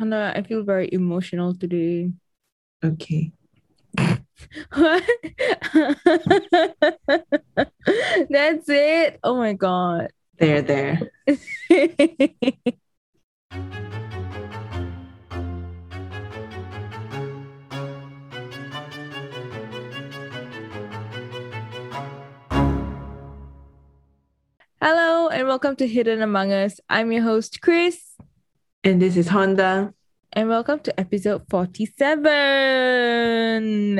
[0.00, 2.10] Hannah, I feel very emotional today.
[2.82, 3.32] Okay.
[4.72, 5.04] What?
[8.30, 9.20] That's it.
[9.22, 10.08] Oh my god.
[10.38, 11.00] There, there.
[24.80, 26.80] Hello and welcome to Hidden Among Us.
[26.88, 28.09] I'm your host, Chris,
[28.84, 29.94] And this is Honda.
[30.32, 33.98] and welcome to episode 47.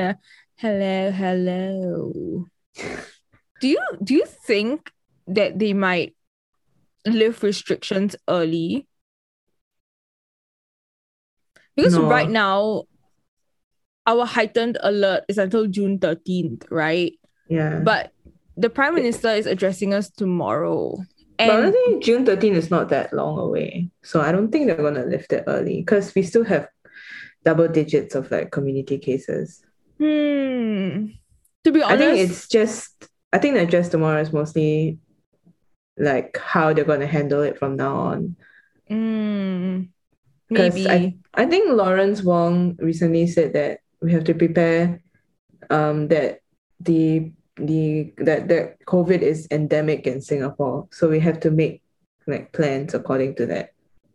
[0.56, 2.46] Hello, hello.
[3.60, 4.90] Do you do you think
[5.26, 6.14] that they might
[7.06, 8.86] lift restrictions early?
[11.76, 12.08] Because No.
[12.08, 12.84] right now
[14.06, 17.12] our heightened alert is until June 13th, right?
[17.48, 17.80] Yeah.
[17.80, 18.12] But
[18.56, 20.96] the prime minister is addressing us tomorrow.
[21.42, 23.90] But And honestly, June 13 is not that long away.
[24.02, 26.68] So I don't think they're going to lift it early because we still have
[27.44, 29.62] double digits of like community cases.
[29.98, 31.06] hmm,
[31.64, 34.98] to be honest, I think it's just, I think the address tomorrow is mostly
[35.98, 38.36] like how they're going to handle it from now on.
[38.88, 39.88] mm,
[40.50, 40.88] maybe.
[40.88, 45.02] I, I think Lawrence Wong recently said that we have to prepare
[45.70, 46.40] um, that
[46.80, 47.32] the
[47.66, 50.88] the that that COVID is endemic in Singapore.
[50.92, 51.82] So we have to make
[52.26, 53.72] like plans according to that.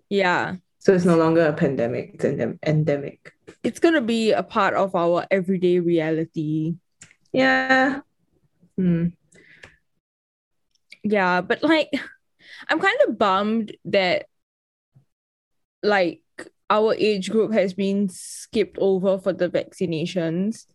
[0.10, 3.34] yeah, So it's no longer a pandemic, it's endem- endemic.
[3.64, 6.76] it's gonna be a part of our everyday reality.
[7.34, 8.02] Yeah.
[8.78, 9.08] Hmm.
[11.04, 11.90] Yeah, but like,
[12.70, 14.26] I'm kind of bummed that
[15.84, 16.22] like
[16.70, 20.66] our age group has been skipped over for the vaccinations.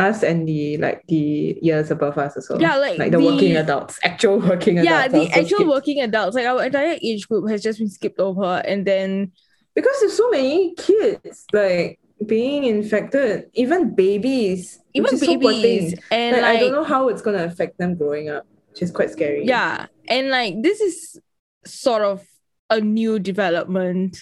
[0.00, 2.60] Us and the like the years above us as well.
[2.60, 5.12] Yeah, like like the, working adults, actual working Yeah, adults.
[5.12, 5.70] Yeah, the actual skipped.
[5.70, 9.32] working adults, like our entire age group has just been skipped over, and then
[9.74, 14.78] because there's so many kids like being infected, even babies.
[14.94, 17.94] even is so babies, and Like, like, I don't know how it's gonna affect them
[17.94, 19.44] growing up, which is quite scary.
[19.44, 21.20] Yeah, and like this is
[21.66, 22.24] sort of
[22.70, 24.16] a new development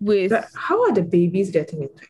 [0.00, 2.08] with But how are the babies getting infected?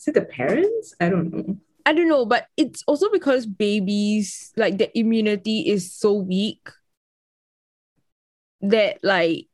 [0.00, 0.94] Is it the parents?
[1.00, 1.56] I don't know.
[1.84, 6.68] I don't know, but it's also because babies like the immunity is so weak
[8.60, 9.46] that like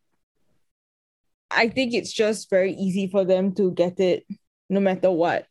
[1.51, 4.27] I think it's just very easy for them to get it
[4.69, 5.47] no matter what.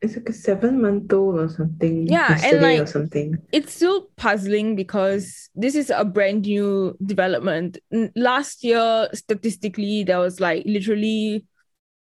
[0.00, 2.06] It's like a seven month old or something.
[2.06, 3.38] Yeah, and, yesterday or something.
[3.52, 7.78] It's still puzzling because this is a brand new development.
[8.14, 11.46] Last year, statistically, there was like literally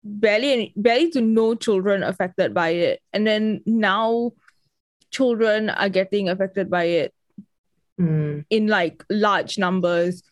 [0.04, 3.02] barely barely to no children affected by it.
[3.14, 4.32] And then now
[5.12, 7.14] children are getting affected by it
[7.98, 8.40] Hmm.
[8.50, 10.24] in like large numbers.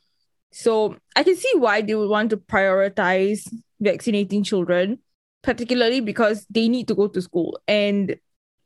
[0.52, 3.48] So I can see why they would want to prioritize
[3.80, 4.98] vaccinating children,
[5.44, 8.16] particularly because they need to go to school and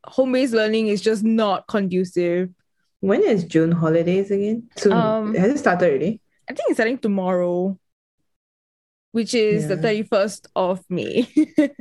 [0.08, 2.50] home-based learning is just not conducive.
[3.02, 4.70] When is June holidays again?
[4.78, 4.94] Soon.
[4.94, 6.22] Um, Has it started already?
[6.50, 7.78] I think it's starting tomorrow,
[9.16, 10.04] which is the Yeah.
[10.04, 11.28] 31st of May.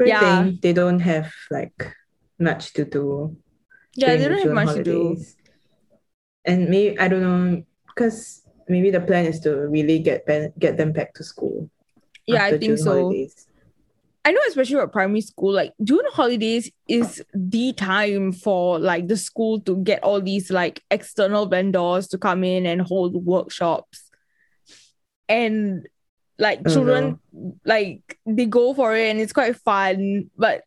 [0.00, 0.44] Yeah.
[0.44, 1.92] thing, They don't have like
[2.38, 3.36] much to do.
[3.94, 5.18] yeah, they don't have much to do.
[6.46, 10.24] And maybe I don't know because maybe the plan is to really get
[10.58, 11.68] get them back to school.
[12.26, 12.90] Yeah, I think June so.
[12.94, 13.46] holidays.
[14.24, 19.16] I know, especially at primary school, like June holidays is the time for like the
[19.18, 24.08] school to get all these like external vendors to come in and hold workshops.
[25.28, 25.86] And
[26.42, 27.20] like Oh, children,
[27.64, 30.62] like they go for it and it's quite fun, but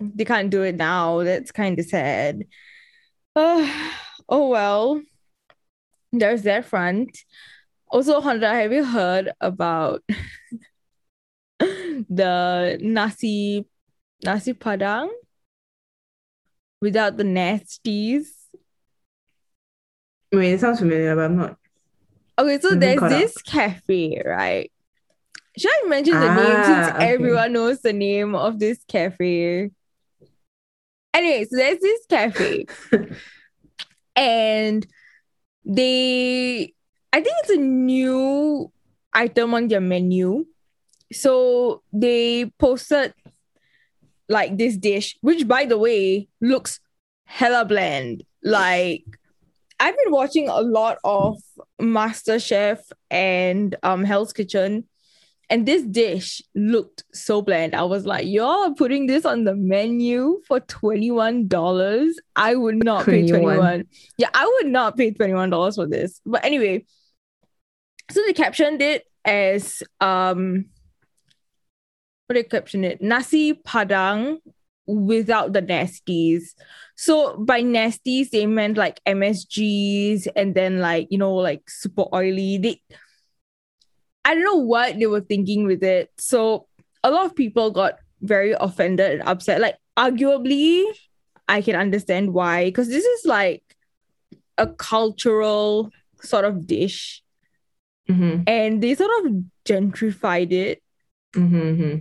[0.00, 1.22] they can't do it now.
[1.22, 2.44] That's kind of sad.
[3.36, 3.68] Uh,
[4.28, 5.02] oh well,
[6.10, 7.18] there's that front.
[7.88, 10.02] Also, Honda, have you heard about
[11.60, 13.66] the nasi
[14.24, 15.10] nasi padang
[16.80, 18.28] without the nasties?
[20.32, 21.58] I mean, it sounds familiar, but I'm not.
[22.38, 23.10] Okay, so there's up.
[23.10, 24.72] this cafe, right?
[25.56, 27.12] Should I mention the name Ah, since okay.
[27.12, 29.70] everyone knows the name of this cafe?
[31.12, 32.66] Anyway, so there's this cafe,
[34.16, 34.84] and
[35.64, 36.74] they,
[37.12, 38.72] I think it's a new
[39.12, 40.44] item on their menu.
[41.12, 43.14] So they posted
[44.28, 46.80] like this dish, which by the way looks
[47.26, 48.24] hella bland.
[48.42, 49.04] Like
[49.78, 51.36] I've been watching a lot of
[51.80, 52.80] MasterChef
[53.10, 54.88] and um Hell's Kitchen,
[55.50, 57.74] and this dish looked so bland.
[57.74, 62.12] I was like, y'all are putting this on the menu for $21.
[62.36, 63.56] I would not pay 21.
[63.56, 63.84] 21.
[64.18, 66.20] Yeah, I would not pay $21 for this.
[66.24, 66.86] But anyway,
[68.10, 70.66] so they captioned it as um
[72.26, 73.02] what do you caption it?
[73.02, 74.38] Nasi Padang
[74.86, 76.54] without the nasties.
[76.96, 82.58] So by nasties, they meant like MSGs and then like, you know, like super oily.
[82.58, 82.80] They
[84.24, 86.10] I don't know what they were thinking with it.
[86.18, 86.66] So
[87.02, 89.60] a lot of people got very offended and upset.
[89.60, 90.84] Like arguably,
[91.48, 93.62] I can understand why, because this is like
[94.56, 95.90] a cultural
[96.22, 97.22] sort of dish.
[98.08, 98.42] Mm-hmm.
[98.46, 99.32] And they sort of
[99.64, 100.82] gentrified it.
[101.34, 102.00] Mm-hmm.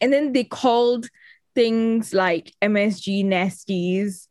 [0.00, 1.08] And then they called
[1.54, 4.28] things like MSG nasties.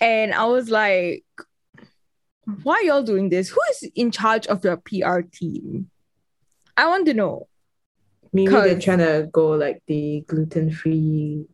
[0.00, 1.24] And I was like,
[2.62, 3.48] why are y'all doing this?
[3.48, 5.90] Who is in charge of your PR team?
[6.76, 7.48] I want to know.
[8.32, 11.46] Maybe they're trying to go like the gluten free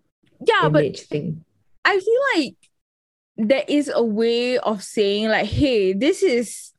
[0.47, 1.45] Yeah, but thing.
[1.85, 2.57] I feel like
[3.37, 6.73] there is a way of saying like, hey, this is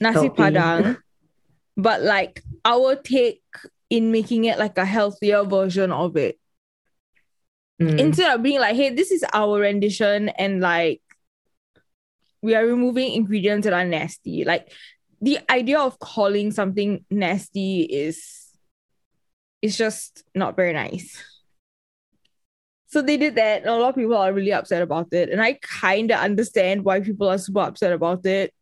[0.00, 0.28] nasi Healthy.
[0.30, 0.96] padang,
[1.76, 3.42] but like our take
[3.90, 6.38] in making it like a healthier version of it.
[7.80, 7.98] Mm.
[7.98, 11.00] Instead of being like, hey, this is our rendition and like
[12.42, 14.44] we are removing ingredients that are nasty.
[14.44, 14.72] Like
[15.20, 18.46] the idea of calling something nasty is
[19.60, 21.22] is just not very nice.
[22.86, 25.28] So they did that, and a lot of people are really upset about it.
[25.28, 28.54] And I kind of understand why people are super upset about it.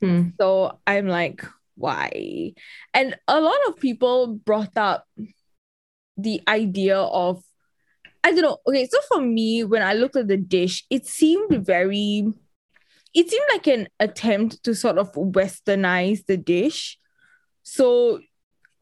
[0.00, 0.28] Hmm.
[0.38, 1.44] So I'm like,
[1.74, 2.52] why?
[2.94, 5.06] And a lot of people brought up
[6.16, 7.42] the idea of,
[8.26, 8.58] I don't know.
[8.66, 12.26] Okay, so for me, when I looked at the dish, it seemed very,
[13.14, 16.98] it seemed like an attempt to sort of westernize the dish.
[17.62, 18.18] So,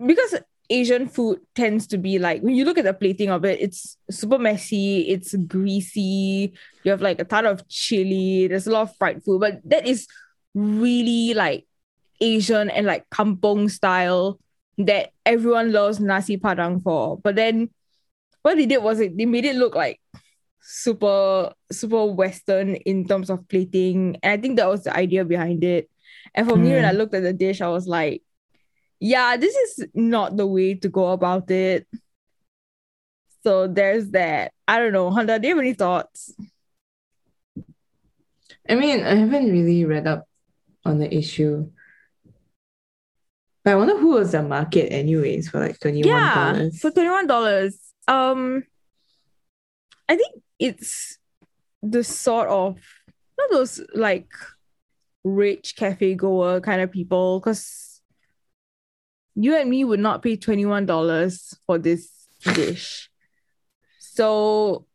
[0.05, 0.37] because
[0.71, 3.99] Asian food tends to be like, when you look at the plating of it, it's
[4.11, 8.97] super messy, it's greasy, you have like a ton of chili, there's a lot of
[8.97, 10.09] fried food, but that is
[10.55, 11.67] really like
[12.19, 14.41] Asian and like kampong style
[14.79, 17.19] that everyone loves nasi padang for.
[17.19, 17.69] But then
[18.45, 19.99] what they did was it they made it look like
[20.61, 24.17] super super western in terms of plating.
[24.23, 25.91] And i think that was the idea behind it.
[26.35, 26.89] And for me when Mm.
[26.89, 28.23] i looked at the dish i was like
[29.01, 31.87] yeah this is not the way to go about it.
[33.43, 34.53] So there's that.
[34.69, 35.11] I don't know.
[35.11, 36.33] Honda do you have any thoughts?
[38.69, 40.25] I mean, I haven't really read up
[40.85, 41.71] on the issue.
[43.63, 46.05] But I wonder who was the market anyways for like $21.
[46.05, 47.77] yeah for $21
[48.09, 48.63] um
[50.09, 51.19] i think it's
[51.83, 52.79] the sort of
[53.39, 54.31] not those like
[55.25, 57.95] rich cafe goer kind of people because
[59.35, 63.11] you and me would not pay $21 for this dish.
[63.99, 64.87] So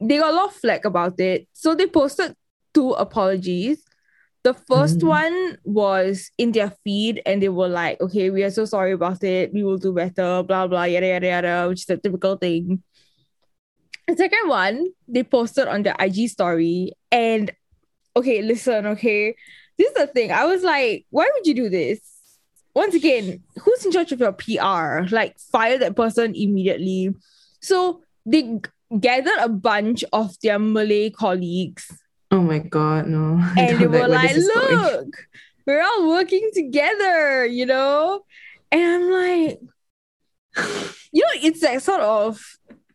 [0.00, 1.48] they got a lot of flack about it.
[1.52, 2.34] So they posted
[2.72, 3.82] two apologies
[4.42, 5.08] the first Mm.
[5.08, 9.22] one was in their feed, and they were like, okay, we are so sorry about
[9.22, 9.52] it.
[9.52, 12.82] We will do better, blah, blah, yada, yada, yada, which is the typical thing.
[14.08, 16.92] The second one, they posted on their IG story.
[17.12, 17.52] And
[18.16, 19.36] okay, listen, okay.
[19.78, 20.32] This is the thing.
[20.32, 22.00] I was like, why would you do this?
[22.74, 25.06] Once again, who's in charge of your PR?
[25.14, 27.14] Like, fire that person immediately.
[27.60, 28.60] So they
[28.98, 31.90] gathered a bunch of their Malay colleagues
[32.30, 33.38] Oh my God, no.
[33.56, 34.46] I and they were like, going.
[34.46, 35.16] look,
[35.66, 38.24] we're all working together, you know?
[38.70, 39.60] And I'm like,
[41.12, 42.40] you know, it's that sort of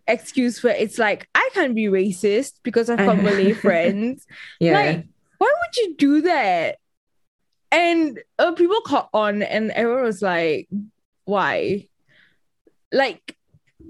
[0.07, 4.25] excuse where it's like, I can't be racist because I've got Malay friends.
[4.59, 4.74] Yeah.
[4.74, 5.05] Like,
[5.38, 6.77] why would you do that?
[7.71, 10.69] And uh, people caught on, and everyone was like,
[11.25, 11.88] why?
[12.91, 13.36] Like,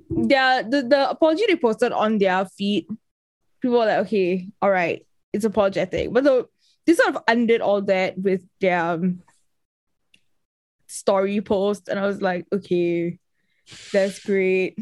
[0.09, 2.87] their, the, the apology they posted on their feed,
[3.61, 5.05] people were like, okay, all right,
[5.35, 6.11] it's apologetic.
[6.11, 6.47] But the,
[6.85, 9.21] they sort of undid all that with their um,
[10.87, 11.87] story post.
[11.89, 13.19] And I was like, okay,
[13.91, 14.77] that's great.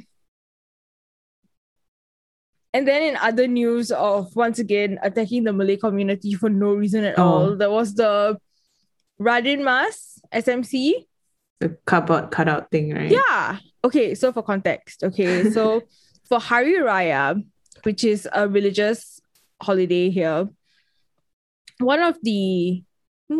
[2.73, 7.03] And then in other news of once again attacking the Malay community for no reason
[7.03, 7.23] at Oh.
[7.23, 8.37] all, there was the
[9.21, 11.05] Radin Mas SMC.
[11.59, 13.11] the cardboard cutout thing, right?
[13.11, 13.59] Yeah.
[13.85, 15.83] Okay, so for context, okay, so
[16.27, 17.41] for Hari Raya,
[17.83, 19.21] which is a religious
[19.61, 20.47] holiday here,
[21.79, 22.83] one of the
[23.29, 23.37] how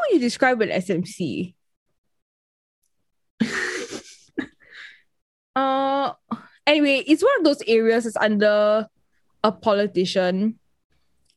[0.00, 1.54] would you describe an SMC?
[5.56, 6.12] Uh
[6.66, 8.86] anyway, it's one of those areas that's under
[9.42, 10.58] a politician.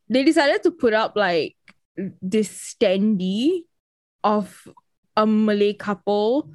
[0.07, 1.55] They decided to put up like
[2.21, 3.61] this standee
[4.23, 4.67] of
[5.17, 6.51] a Malay couple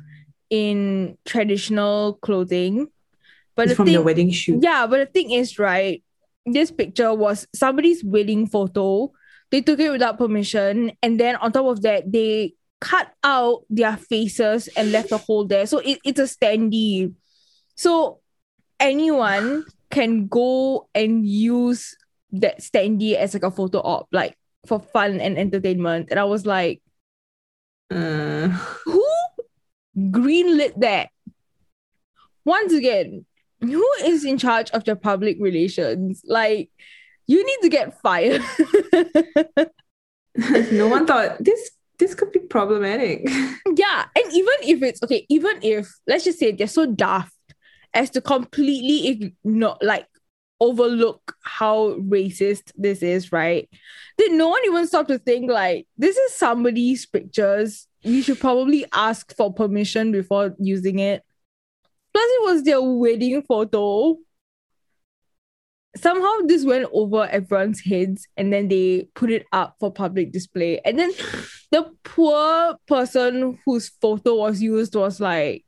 [0.51, 2.89] in traditional clothing.
[3.57, 4.63] But It's the from thing, the wedding shoot.
[4.63, 6.03] yeah, but the thing is, right,
[6.52, 9.12] this picture was somebody's wedding photo.
[9.50, 10.93] They took it without permission.
[11.02, 15.47] And then on top of that, they cut out their faces and left a hole
[15.47, 15.67] there.
[15.67, 17.14] So it, it's a standee.
[17.75, 18.21] So
[18.78, 21.97] anyone can go and use
[22.33, 24.37] that standee as like a photo op, like
[24.67, 26.09] for fun and entertainment.
[26.11, 26.83] And I was like,
[27.90, 28.49] Uh,
[28.85, 29.05] who
[29.97, 31.09] greenlit that?
[32.45, 33.25] Once again,
[33.61, 36.23] who is in charge of the public relations?
[36.27, 36.71] Like,
[37.27, 38.43] you need to get fired.
[40.73, 43.23] no one thought this this could be problematic.
[43.77, 44.05] yeah.
[44.17, 47.35] And even if it's okay, even if, let's just say they're so daft
[47.93, 50.07] as to completely not like
[50.61, 53.69] overlook how racist this is, right?
[54.17, 57.87] Did no one even stop to think like this is somebody's pictures?
[58.03, 61.23] You should probably ask for permission before using it.
[62.19, 64.17] Plus, it was their wedding photo.
[65.95, 70.81] Somehow this went over everyone's heads and then they put it up for public display.
[70.85, 71.13] And then
[71.71, 75.65] the poor person whose photo was used was like,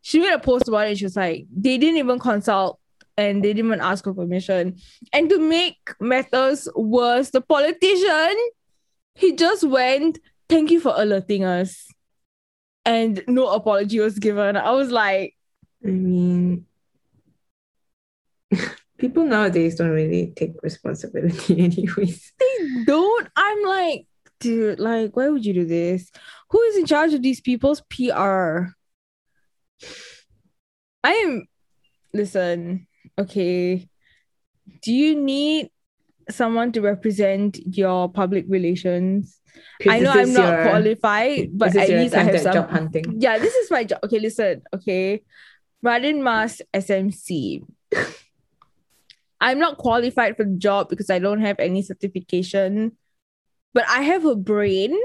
[0.00, 2.80] she made a post about it and she was like, they didn't even consult
[3.16, 4.80] and they didn't even ask for permission.
[5.12, 8.34] And to make matters worse, the politician,
[9.14, 11.86] he just went, thank you for alerting us.
[12.84, 14.56] And no apology was given.
[14.56, 15.36] I was like,
[15.84, 16.66] I mean,
[18.98, 22.32] people nowadays don't really take responsibility, anyways.
[22.38, 23.28] they don't.
[23.36, 24.06] I'm like,
[24.40, 26.10] dude, like, why would you do this?
[26.50, 28.66] Who is in charge of these people's PR?
[31.04, 31.46] I am,
[32.12, 32.86] listen,
[33.18, 33.88] okay.
[34.82, 35.70] Do you need
[36.30, 39.40] someone to represent your public relations?
[39.88, 43.20] I know I'm not your, qualified, but at least I have some job hunting.
[43.20, 43.98] Yeah, this is my job.
[44.04, 44.62] Okay, listen.
[44.74, 45.22] Okay,
[45.84, 47.64] Radin Mas SMC.
[49.40, 52.96] I'm not qualified for the job because I don't have any certification,
[53.74, 54.98] but I have a brain.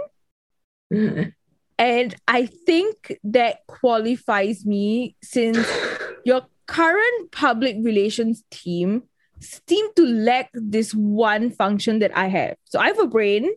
[0.93, 1.33] Mm.
[1.79, 5.59] And I think that qualifies me since
[6.25, 9.03] your current public relations team
[9.39, 12.55] seem to lack this one function that I have.
[12.65, 13.51] So I have a brain,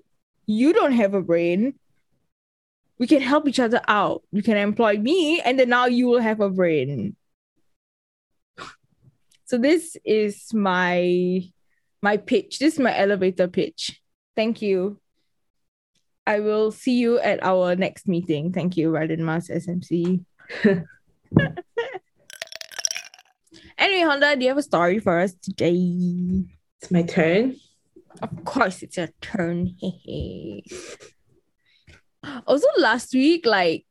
[0.45, 1.79] you don't have a brain.
[3.01, 4.23] We can help each other out.
[4.31, 7.17] You can employ me, and then now you will have a brain.
[9.47, 11.41] So this is my
[12.03, 12.59] my pitch.
[12.59, 14.01] This is my elevator pitch.
[14.37, 15.01] Thank you.
[16.27, 18.53] I will see you at our next meeting.
[18.53, 20.23] Thank you, Radin Mas SMC.
[23.79, 26.45] anyway, Honda, do you have a story for us today?
[26.83, 27.57] It's my turn.
[28.21, 29.75] Of course, it's your turn.
[32.47, 33.87] also, last week, like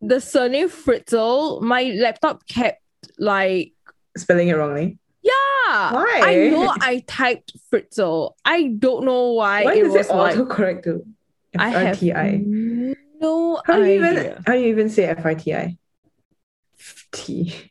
[0.00, 2.82] the surname Fritzel, my laptop kept
[3.18, 3.72] like
[4.16, 4.98] spelling it wrongly.
[5.22, 5.32] Yeah.
[5.92, 6.20] Why?
[6.22, 8.34] I know I typed Fritzel.
[8.44, 9.64] I don't know why.
[9.64, 11.04] Why it does was it like autocorrect to
[11.58, 12.96] I have FRTI?
[13.20, 14.20] no How do you idea.
[14.20, 15.78] even how do you even say FRTI?
[17.12, 17.70] T.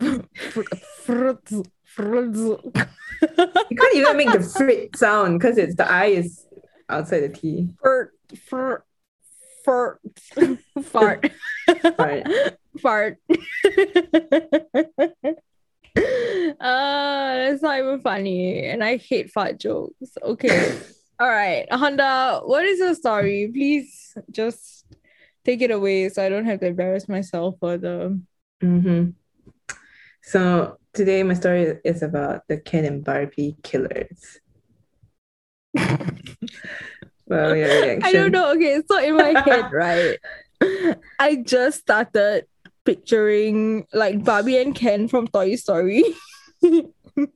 [0.00, 1.66] Fritzl.
[1.96, 2.88] Fritzl.
[3.70, 6.44] You can't even make the frit sound because it's the I is
[6.88, 7.68] outside the T.
[8.44, 8.84] Fart.
[9.64, 10.00] Fart.
[10.82, 11.32] Fart.
[11.96, 12.26] Fart.
[12.80, 13.18] Fart.
[15.96, 18.66] uh, that's not even funny.
[18.66, 20.16] And I hate fart jokes.
[20.22, 20.78] Okay.
[21.20, 21.66] All right.
[21.72, 23.50] Honda, what is your story?
[23.52, 24.86] Please just
[25.44, 28.18] take it away so I don't have to embarrass myself further.
[28.62, 29.10] Mm-hmm.
[30.22, 34.40] So today my story is about the Ken and Barbie killers.
[37.26, 38.02] Well, your reaction.
[38.04, 38.52] I don't know.
[38.52, 40.18] Okay, so in my head, right,
[41.18, 42.46] I just started
[42.84, 46.04] picturing like Barbie and Ken from Toy Story.
[46.62, 46.82] Were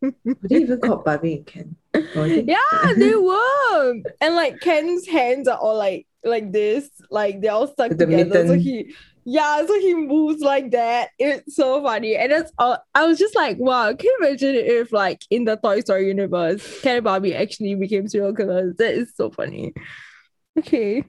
[0.43, 1.77] they even called Barbie and Ken?
[2.15, 3.95] Oh, they- yeah, they were.
[4.21, 8.47] And like Ken's hands are all like like this, like they're all stuck the together.
[8.47, 8.95] So he
[9.27, 11.11] yeah, so he moves like that.
[11.19, 12.15] It's so funny.
[12.17, 15.57] And it's all I was just like, wow, can you imagine if like in the
[15.57, 18.77] Toy Story universe, Ken and Barbie actually became serial killers?
[18.77, 19.75] That is so funny.
[20.59, 21.05] Okay.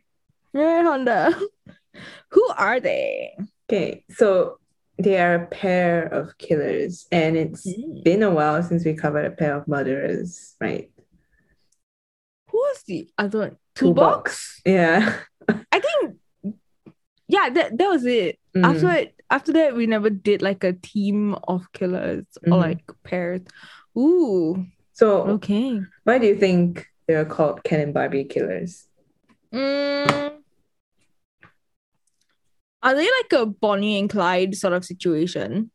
[0.51, 1.39] Right, Honda.
[2.31, 3.37] Who are they?
[3.69, 4.57] Okay, so
[4.97, 8.03] they are a pair of killers, and it's Mm.
[8.03, 10.89] been a while since we covered a pair of murderers, right?
[12.49, 13.57] Who was the other one?
[13.75, 14.61] Toolbox.
[14.65, 15.19] Yeah.
[15.71, 16.16] I think
[17.27, 18.39] yeah, that, that was it.
[18.55, 18.63] Mm.
[18.65, 22.57] After it, after that, we never did like a team of killers or Mhm.
[22.61, 23.41] like pairs.
[23.97, 25.81] Ooh, So, okay.
[26.03, 28.87] why do you think they're called Ken and Barbie killers?
[29.53, 30.33] Mm.
[32.83, 35.71] Are they like a Bonnie and Clyde sort of situation?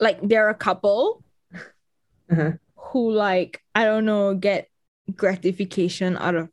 [0.00, 1.24] Like they're a couple
[2.30, 2.52] Uh-huh.
[2.76, 4.68] who like I don't know get
[5.14, 6.50] gratification out of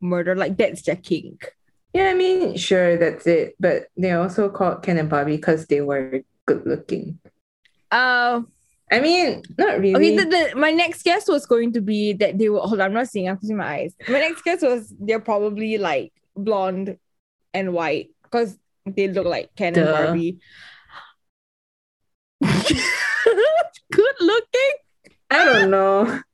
[0.00, 0.34] murder.
[0.34, 1.52] Like that's their kink.
[1.96, 3.56] Yeah, I mean, sure, that's it.
[3.58, 7.18] But they also called Ken and Barbie because they were good looking.
[7.90, 8.42] Uh
[8.92, 9.94] I mean, not really.
[9.96, 12.86] okay, the, the, my next guess was going to be that they were hold on,
[12.86, 13.94] I'm not seeing, I'm closing my eyes.
[14.08, 16.98] My next guess was they're probably like blonde
[17.52, 19.92] and white because they look like Ken and Duh.
[19.92, 20.38] Barbie.
[23.90, 24.72] good looking.
[25.30, 26.20] I don't know.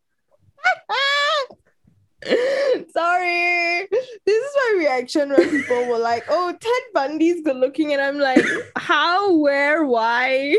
[2.92, 3.88] Sorry.
[3.90, 7.92] This is my reaction when people were like, oh, Ted Bundy's good looking.
[7.92, 8.44] And I'm like,
[8.76, 10.58] how, where, why?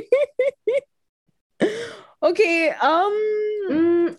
[2.23, 2.69] okay.
[2.71, 4.17] Um, Mm,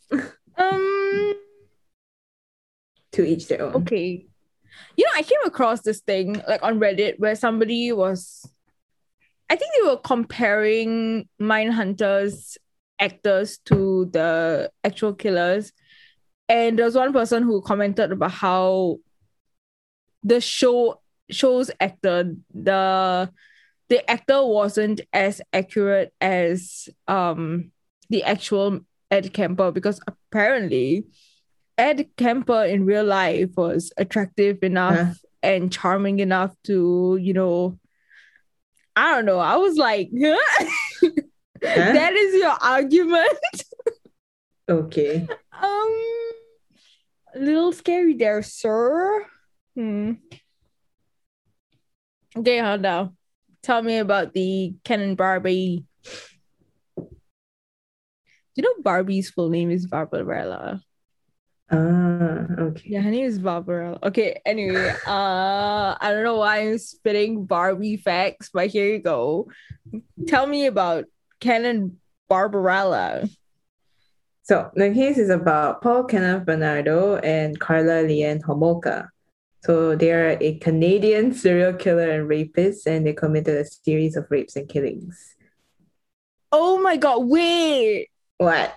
[0.56, 1.34] um,
[3.12, 3.74] to each their own.
[3.76, 4.26] okay.
[4.96, 8.48] You know, I came across this thing like on Reddit where somebody was,
[9.50, 12.56] I think they were comparing Mindhunter's
[12.98, 15.72] actors to the actual killers.
[16.48, 18.98] And there was one person who commented about how
[20.22, 23.30] the show show's actor, the
[23.88, 27.70] the actor wasn't as accurate as um
[28.10, 31.04] the actual Ed Kemper because apparently
[31.78, 35.14] Ed Kemper in real life was attractive enough Huh?
[35.42, 37.78] and charming enough to, you know,
[38.96, 39.38] I don't know.
[39.38, 40.08] I was like,
[41.60, 43.38] that is your argument.
[44.68, 45.26] Okay.
[45.52, 46.00] Um,
[47.34, 49.26] a little scary there, sir.
[49.74, 50.12] Hmm.
[52.36, 53.12] Okay, Honda.
[53.62, 55.84] Tell me about the Ken and Barbie.
[56.96, 57.06] Do
[58.54, 60.80] you know Barbie's full name is Barbarella?
[61.70, 62.82] Ah, okay.
[62.86, 63.98] Yeah, her name is Barbarella.
[64.02, 69.50] Okay, anyway, uh, I don't know why I'm spitting Barbie facts, but here you go.
[70.26, 71.06] Tell me about
[71.40, 71.96] Ken and
[72.28, 73.28] Barbarella.
[74.44, 79.08] So the case is about Paul Kenneth Bernardo and Karla Leanne Homolka.
[79.64, 84.26] So they are a Canadian serial killer and rapist, and they committed a series of
[84.28, 85.34] rapes and killings.
[86.52, 88.08] Oh my god, wait!
[88.36, 88.74] What?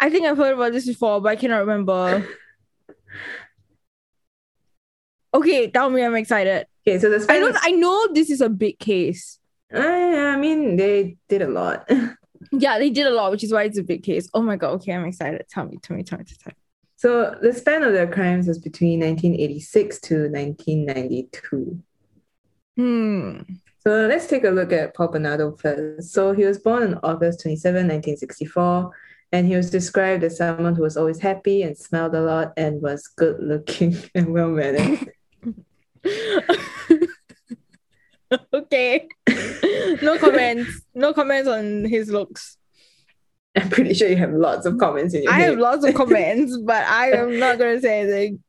[0.00, 2.26] I think I've heard about this before, but I cannot remember.
[5.34, 6.66] Okay, tell me, I'm excited.
[6.86, 9.38] Okay, so the I span know, I know this is a big case.
[9.72, 11.86] Uh, I mean, they did a lot.
[12.52, 14.28] Yeah, they did a lot, which is why it's a big case.
[14.34, 15.44] Oh my god, okay, I'm excited.
[15.50, 16.54] Tell me, tell me, tell me, tell me.
[16.96, 21.82] So the span of their crimes was between 1986 to 1992.
[22.76, 23.38] Hmm.
[23.80, 26.12] So let's take a look at Paul Bernardo first.
[26.12, 28.90] So he was born on August 27, 1964,
[29.32, 32.82] and he was described as someone who was always happy and smelled a lot and
[32.82, 35.12] was good looking and well mannered.
[38.52, 39.08] okay.
[40.02, 40.82] no comments.
[40.94, 42.56] No comments on his looks.
[43.56, 45.50] I'm pretty sure you have lots of comments in your I head.
[45.50, 48.42] have lots of comments, but I am not gonna say anything.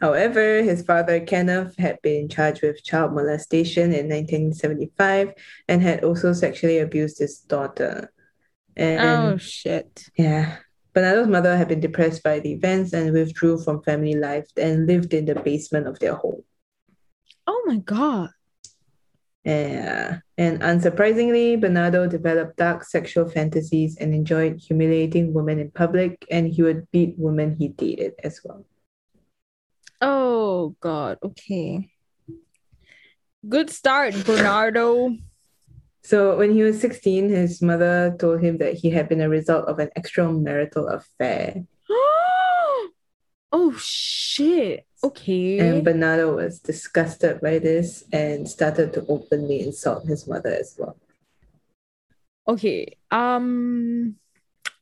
[0.00, 5.34] However, his father Kenneth had been charged with child molestation in 1975
[5.68, 8.12] and had also sexually abused his daughter.
[8.76, 9.00] And
[9.34, 10.04] Oh shit.
[10.16, 10.58] yeah,
[10.94, 15.14] Bernardo's mother had been depressed by the events and withdrew from family life and lived
[15.14, 16.42] in the basement of their home.
[17.46, 18.30] Oh my god.
[19.48, 20.18] Yeah.
[20.36, 26.62] And unsurprisingly, Bernardo developed dark sexual fantasies and enjoyed humiliating women in public, and he
[26.62, 28.66] would beat women he dated as well.
[30.02, 31.16] Oh god.
[31.22, 31.88] Okay.
[33.48, 35.16] Good start, Bernardo.
[36.02, 39.66] So when he was 16, his mother told him that he had been a result
[39.66, 41.64] of an extramarital affair.
[41.90, 44.87] oh shit.
[45.02, 45.58] Okay.
[45.58, 50.96] And Bernardo was disgusted by this and started to openly insult his mother as well.
[52.48, 52.96] Okay.
[53.10, 54.16] Um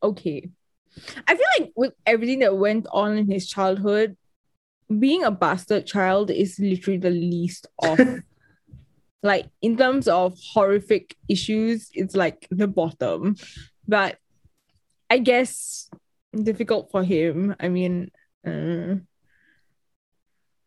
[0.03, 0.49] okay.
[1.29, 4.17] I feel like with everything that went on in his childhood,
[4.99, 8.01] being a bastard child is literally the least of
[9.23, 13.37] like in terms of horrific issues, it's like the bottom.
[13.87, 14.19] But
[15.11, 15.91] I guess
[16.35, 17.55] difficult for him.
[17.61, 18.11] I mean,
[18.47, 18.97] uh,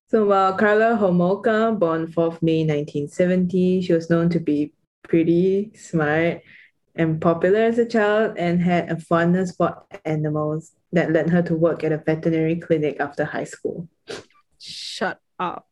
[0.09, 6.41] So while Karla Homolka, born 4th May 1970, she was known to be pretty smart
[6.95, 11.53] and popular as a child and had a fondness for animals that led her to
[11.53, 13.87] work at a veterinary clinic after high school.
[14.59, 15.69] shut up.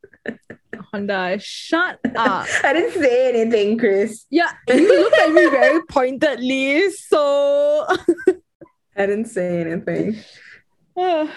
[0.91, 2.45] Honda, shut up.
[2.63, 4.28] I didn't say anything, Chris.
[4.30, 7.88] Yeah, you look at me very pointedly, so
[8.95, 10.19] I didn't say anything.
[10.95, 11.32] oh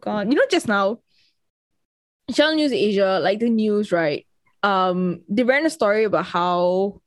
[0.00, 0.32] god.
[0.32, 0.98] You know, just now,
[2.32, 4.26] Channel News Asia, like the news, right?
[4.62, 7.00] Um, they ran a story about how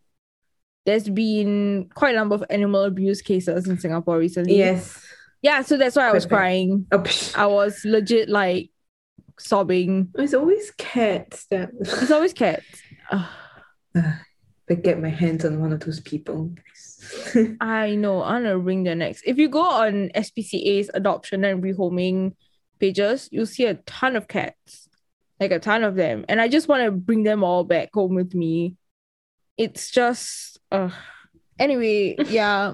[0.86, 4.58] there's been quite a number of animal abuse cases in Singapore recently.
[4.58, 5.06] Yes.
[5.42, 6.38] Yeah, so that's why I was Perfect.
[6.38, 6.88] crying.
[6.92, 7.04] Oh.
[7.36, 8.70] I was legit like,
[9.40, 10.10] sobbing.
[10.16, 12.66] It's always cats that It's always cats.
[13.12, 13.26] Ugh.
[14.70, 16.56] I get my hands on one of those people.
[17.60, 18.24] I know.
[18.24, 19.22] I'm gonna wring their necks.
[19.26, 22.36] If you go on SPCA's adoption and rehoming
[22.80, 24.88] pages, you'll see a ton of cats,
[25.44, 26.26] like a ton of them.
[26.30, 28.76] And I just want to bring them all back home with me.
[29.58, 30.90] It's just, uh.
[31.60, 32.74] Anyway, yeah.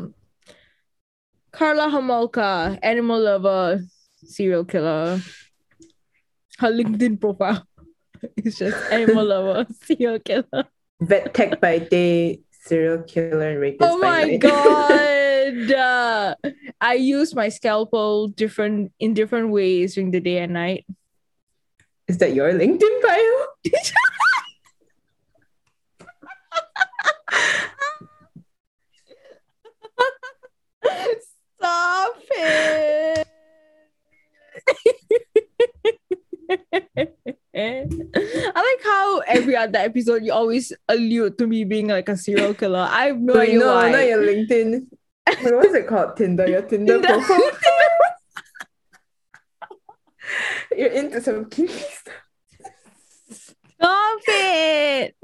[1.52, 3.82] Karla Homolka, animal lover,
[4.24, 5.20] serial killer.
[6.60, 7.66] Her LinkedIn profile
[8.38, 10.66] is just animal lover, serial killer.
[11.02, 14.42] Vet tech by day, serial killer and rapist Oh my night.
[14.42, 15.72] god!
[15.72, 16.36] Uh,
[16.80, 20.86] I use my scalpel different in different ways during the day and night.
[22.10, 23.38] Is that your LinkedIn bio?
[31.54, 33.28] Stop it!
[37.54, 37.86] I
[38.58, 42.88] like how every other episode you always allude to me being like a serial killer.
[42.90, 43.92] I have no idea no, why.
[43.92, 44.88] not your LinkedIn.
[45.44, 46.18] What was it called?
[46.18, 46.48] Tinder.
[46.50, 47.08] Your Tinder, Tinder.
[47.08, 47.52] profile.
[50.76, 52.14] You're into some kinky stuff.
[53.32, 55.16] Stop it!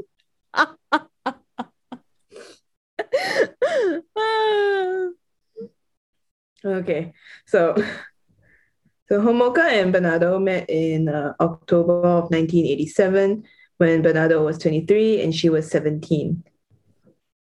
[6.85, 7.13] Okay,
[7.47, 7.73] so
[9.09, 13.43] so Homolka and Bernardo met in uh, October of 1987
[13.77, 16.43] when Bernardo was 23 and she was 17.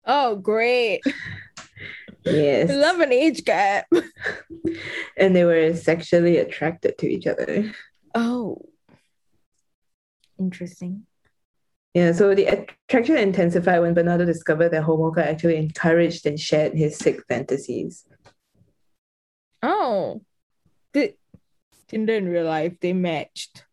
[0.07, 1.03] oh, great.
[2.24, 2.68] Yes.
[2.68, 3.87] I love an age gap.
[5.16, 7.72] and they were sexually attracted to each other.
[8.16, 8.66] Oh.
[10.38, 11.07] Interesting.
[11.94, 16.98] Yeah, so the attraction intensified when Bernardo discovered that Homolka actually encouraged and shared his
[16.98, 18.05] sick fantasies.
[19.62, 20.23] Oh.
[20.92, 21.14] The
[21.88, 23.64] Tinder in real life, they matched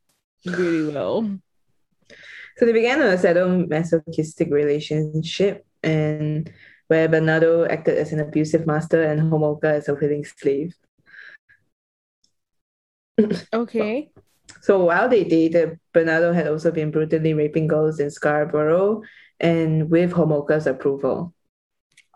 [0.45, 1.39] really well.
[2.58, 6.52] So they began a sadomasochistic relationship and
[6.88, 10.74] where Bernardo acted as an abusive master and Homolka as a willing slave.
[13.54, 14.12] Okay.
[14.62, 19.02] So while they dated, Bernardo had also been brutally raping girls in Scarborough
[19.39, 21.34] and with Homolka's approval.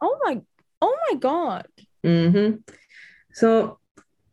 [0.02, 0.42] Oh my
[0.82, 1.68] oh my god.
[2.04, 2.64] hmm
[3.34, 3.80] So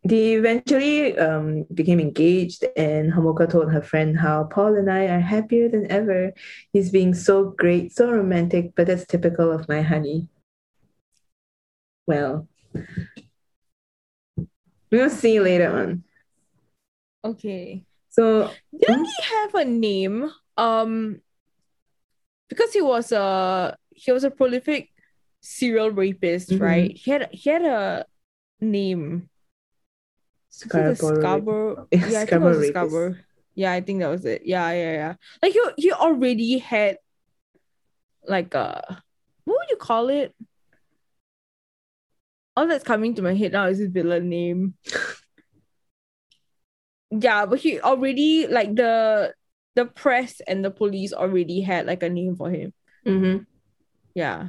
[0.04, 5.20] they eventually um, became engaged, and Homolka told her friend how Paul and I are
[5.20, 6.32] happier than ever.
[6.72, 10.28] He's being so great, so romantic, but that's typical of my honey.
[12.06, 12.46] Well,
[14.92, 16.04] we'll see later on.
[17.24, 17.84] Okay.
[18.10, 20.30] So, Didn't he have a name?
[20.56, 21.20] Um
[22.48, 24.88] because he was a he was a prolific
[25.40, 26.60] serial rapist, Mhm.
[26.60, 26.96] right?
[26.96, 28.06] He had he had a
[28.60, 29.28] name.
[30.48, 31.20] Scarborough.
[31.20, 31.88] Scarborough.
[31.90, 32.68] Yeah, Yeah, I think it was.
[32.68, 33.14] Scarborough.
[33.54, 34.42] Yeah, I think that was it.
[34.44, 35.14] Yeah, yeah, yeah.
[35.42, 36.98] Like he he already had
[38.26, 39.02] like a
[39.44, 40.34] what would you call it?
[42.56, 44.74] All that's coming to my head now is his villain name.
[47.10, 49.34] yeah, but he already like the
[49.74, 52.72] the press and the police already had like a name for him.
[53.06, 53.46] Mhm.
[54.14, 54.48] Yeah.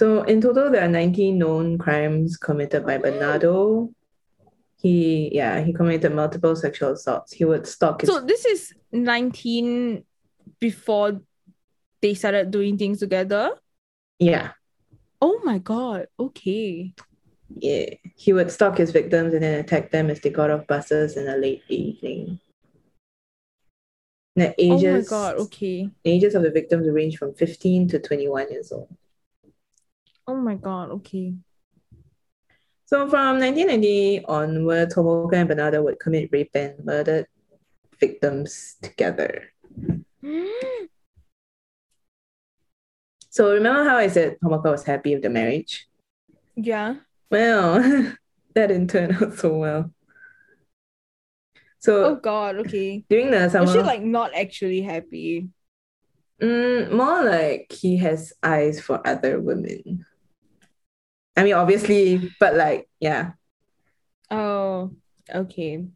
[0.00, 3.90] So in total, there are 19 known crimes committed by Bernardo.
[4.80, 7.34] He, yeah, he committed multiple sexual assaults.
[7.34, 10.02] He would stalk his So this is 19
[10.58, 11.20] before
[12.00, 13.50] they started doing things together.
[14.18, 14.52] yeah,
[15.20, 16.06] Oh my god.
[16.18, 16.94] Okay.
[17.58, 17.90] yeah.
[18.16, 21.26] He would stalk his victims and then attack them as they got off buses in
[21.26, 22.40] the late evening.
[24.34, 25.40] The ages, oh my god.
[25.40, 25.90] Okay.
[26.06, 28.88] ages of the victims range from 15 to 21 years old.
[30.30, 30.90] Oh my god.
[31.02, 31.34] Okay.
[32.86, 37.26] So from 1990 onward, Homolka and Bernardo would commit rape and murdered
[37.98, 39.52] victims together.
[43.30, 45.88] So remember how I said Homolka was happy with the marriage?
[46.56, 46.96] yeah.
[47.30, 47.78] Well,
[48.54, 49.92] that didn't turn out so well.
[51.78, 52.56] So Oh god.
[52.66, 53.04] Okay.
[53.08, 55.48] during the summer, Was she like not actually happy?
[56.42, 60.04] mm, more like he has eyes for other women.
[61.40, 63.32] I mean, obviously, but like, yeah.
[64.30, 64.92] Oh,
[65.34, 65.86] okay.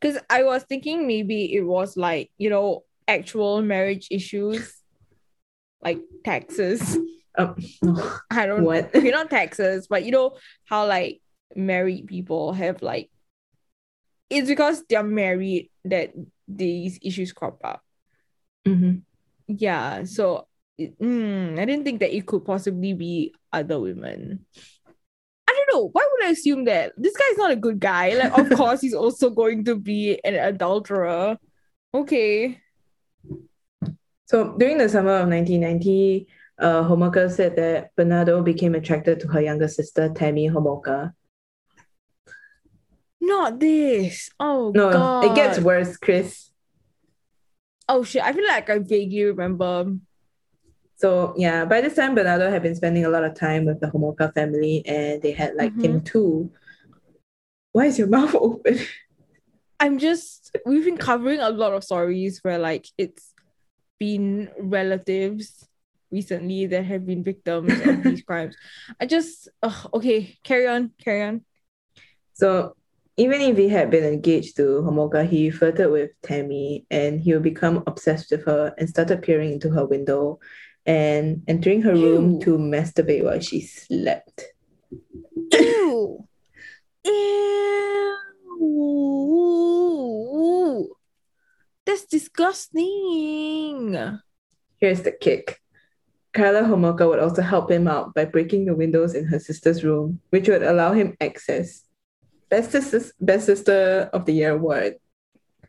[0.00, 4.72] Because I was thinking maybe it was like, you know, actual marriage issues,
[5.82, 6.96] like taxes.
[7.36, 7.56] No.
[8.30, 8.94] I don't What?
[8.94, 11.20] Okay, not taxes, but you know how like
[11.56, 13.10] married people have like
[14.30, 16.12] it's because they're married that
[16.48, 17.82] these issues crop up.
[18.66, 19.02] Mhm.
[19.48, 20.46] Yeah, so
[20.78, 24.46] it- mm, I didn't think that it could possibly be other women.
[25.74, 26.92] I why would I assume that?
[26.96, 28.14] This guy's not a good guy.
[28.14, 31.38] Like, of course, he's also going to be an adulterer.
[31.94, 32.58] Okay.
[34.26, 36.26] So during the summer of 1990,
[36.58, 41.12] uh, Homolka said that Bernardo became attracted to her younger sister, Tammy Homolka.
[43.20, 44.30] Not this.
[44.40, 45.24] Oh No, god.
[45.24, 46.50] it gets worse, Chris.
[47.88, 48.22] Oh shit.
[48.22, 49.94] I feel like I vaguely remember.
[51.02, 53.88] So yeah, by this time Bernardo had been spending a lot of time with the
[53.88, 56.04] Homolka family and they had liked him mm-hmm.
[56.04, 56.52] too.
[57.72, 58.78] Why is your mouth open?
[59.80, 63.34] I'm just we've been covering a lot of stories where like it's
[63.98, 65.66] been relatives
[66.12, 68.54] recently that have been victims of these crimes.
[69.00, 71.40] I just ugh, okay, carry on, carry on.
[72.34, 72.76] So
[73.16, 77.42] even if he had been engaged to Homolka, he flirted with Tammy and he would
[77.42, 80.38] become obsessed with her and started peering into her window
[80.86, 84.44] and entering her room to masturbate while she slept.
[85.52, 86.26] Ew.
[87.04, 88.18] Ew.
[91.84, 93.96] That's disgusting.
[94.78, 95.60] Here's the kick.
[96.32, 100.20] Karla Homolka would also help him out by breaking the windows in her sister's room,
[100.30, 101.84] which would allow him access.
[102.48, 104.96] Best sister, best sister of the year award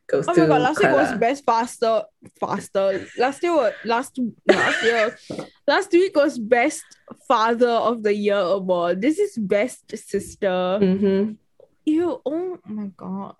[0.08, 2.04] goes Oh to my god, last week was best faster
[2.40, 3.08] faster.
[3.18, 5.18] Last year was last last year.
[5.68, 6.84] last week was best
[7.28, 9.02] father of the year award.
[9.02, 10.80] This is best sister.
[10.82, 11.38] Mhm.
[11.86, 13.36] Ew, oh my god.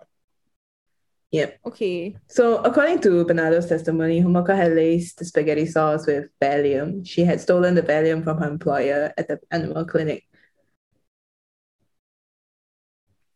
[1.32, 1.58] Yep.
[1.66, 2.16] Okay.
[2.28, 7.04] So, according to Bernardo's testimony, Homolka had laced the spaghetti sauce with Valium.
[7.04, 10.22] She had stolen the Valium from her employer at the animal clinic.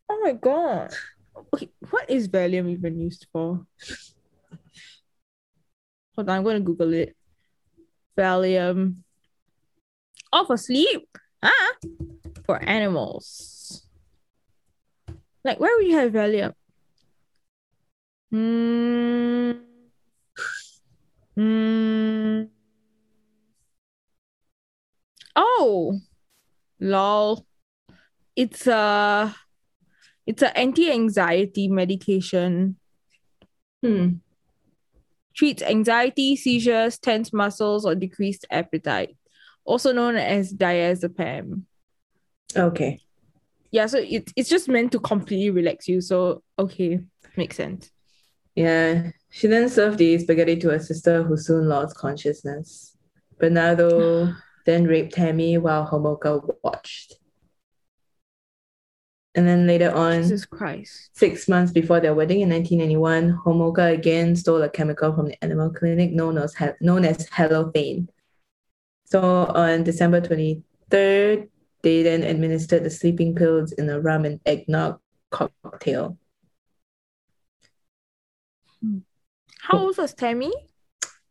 [0.09, 0.95] Oh my god.
[1.55, 3.67] Okay, what is Valium even used for?
[6.15, 7.17] Hold on, I'm gonna Google it.
[8.17, 8.97] Valium.
[10.33, 11.07] Oh, for sleep.
[11.43, 11.73] Ah,
[12.45, 13.87] for animals.
[15.45, 16.53] Like, where would you have Valium?
[18.31, 19.53] Hmm.
[21.35, 22.43] Hmm.
[25.37, 26.01] Oh,
[26.81, 27.47] lol.
[28.35, 29.35] It's a
[30.29, 32.77] it's an anti-anxiety medication.
[33.83, 34.17] Hmm.
[35.35, 39.17] Treats anxiety, seizures, tense muscles, or decreased appetite.
[39.65, 41.63] Also known as diazepam.
[42.55, 43.01] Okay.
[43.71, 46.03] Yeah, so it's it's just meant to completely relax you.
[46.03, 47.01] So okay,
[47.39, 47.91] makes sense.
[48.55, 49.13] Yeah.
[49.31, 52.97] She then served the spaghetti to her sister, who soon lost consciousness.
[53.39, 54.35] Bernardo
[54.67, 57.18] then raped Tammy while Homolka watched.
[59.39, 61.11] And then later on, Jesus Christ.
[61.13, 65.71] Six months before their wedding in 1991, Homolka again stole a chemical from the animal
[65.71, 68.09] clinic known as, known as halothane.
[69.05, 71.49] So on December 23rd,
[71.83, 74.99] they then administered the sleeping pills in a rum and eggnog
[75.31, 76.19] cocktail.
[78.83, 78.99] Hmm.
[79.61, 80.53] How old was Tammy?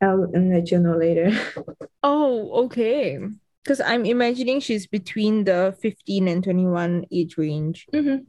[0.02, 1.38] I'll let you know later.
[2.04, 3.20] Oh, okay.
[3.68, 7.86] Because I'm imagining she's between the 15 and 21 age range.
[7.94, 8.26] Mhm.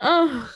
[0.00, 0.50] Oh.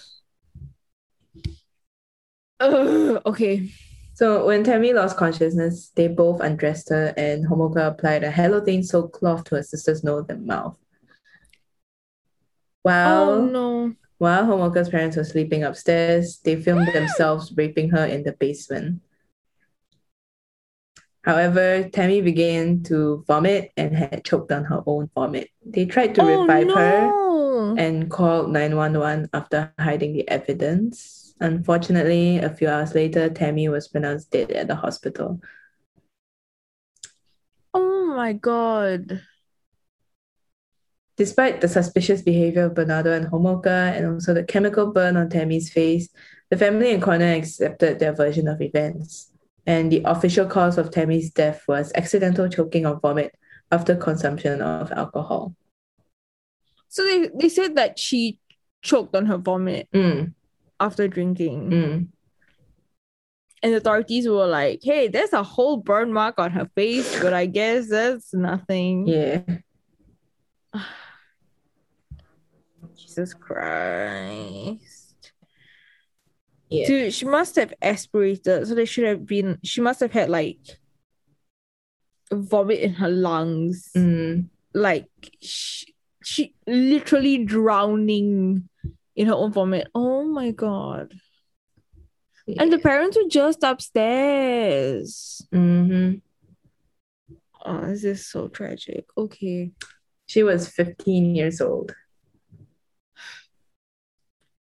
[2.60, 3.68] Ugh, okay.
[4.14, 9.12] So when Tammy lost consciousness, they both undressed her and Homolka applied a halothane soaked
[9.12, 10.78] cloth to her sister's nose and mouth.
[12.80, 13.94] While Oh no.
[14.16, 19.02] While Homolka's parents were sleeping upstairs, they filmed themselves raping her in the basement.
[21.24, 25.48] However, Tammy began to vomit and had choked on her own vomit.
[25.64, 31.34] They tried to oh revive her and called 911 after hiding the evidence.
[31.40, 35.40] Unfortunately, a few hours later, Tammy was pronounced dead at the hospital.
[37.72, 39.22] Oh my god.
[41.16, 45.70] Despite the suspicious behavior of Bernardo and Homolka and also the chemical burn on Tammy's
[45.70, 46.08] face,
[46.50, 49.30] the family and coroner accepted their version of events.
[49.66, 53.34] And the official cause of Tammy's death was accidental choking on vomit
[53.72, 55.54] after consumption of alcohol.
[56.88, 58.38] So they, they said that she
[58.82, 60.34] choked on her vomit Mm,
[60.78, 61.70] after drinking.
[61.70, 62.08] mm.
[63.62, 67.32] And the authorities were like, hey, there's a whole burn mark on her face, but
[67.32, 69.08] I guess that's nothing.
[69.08, 69.40] Yeah.
[72.96, 74.93] Jesus Christ.
[76.74, 76.86] Yeah.
[76.86, 78.66] Dude, she must have aspirated.
[78.66, 80.58] So they should have been, she must have had like
[82.32, 83.90] vomit in her lungs.
[83.96, 85.08] Mm, Like
[85.40, 88.68] she, she literally drowning
[89.14, 89.88] in her own vomit.
[89.94, 91.14] Oh my God.
[92.58, 95.46] And the parents were just upstairs.
[95.52, 96.20] Mhm.
[97.64, 99.06] Oh, this is so tragic.
[99.16, 99.70] Okay.
[100.26, 101.94] She was 15 years old.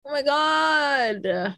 [0.06, 1.56] Oh my god.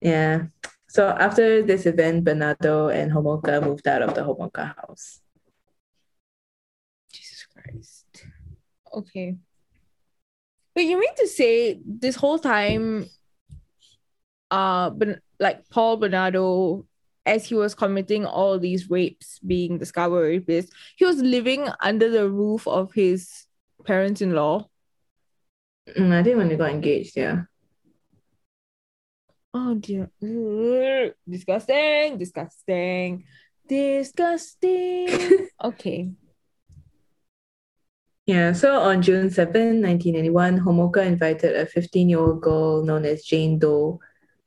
[0.00, 0.46] Yeah.
[0.88, 5.20] So after this event, Bernardo and Homolka moved out of the Homolka house.
[7.12, 8.06] Jesus Christ.
[8.92, 9.36] Okay.
[10.74, 13.06] But you mean to say this whole time,
[14.50, 16.86] uh, but like Paul Bernardo,
[17.26, 22.08] as he was committing all these rapes, being the Scarborough rapist, he was living under
[22.08, 23.46] the roof of his
[23.84, 24.66] parents-in-law.
[25.96, 27.42] Mm, I think when they got engaged, yeah.
[29.60, 30.08] Oh dear.
[30.22, 31.14] Ugh.
[31.28, 33.24] Disgusting, disgusting,
[33.66, 35.48] disgusting.
[35.64, 36.12] okay.
[38.24, 43.24] Yeah, so on June 7, 1981, Homolka invited a 15 year old girl known as
[43.24, 43.98] Jane Doe.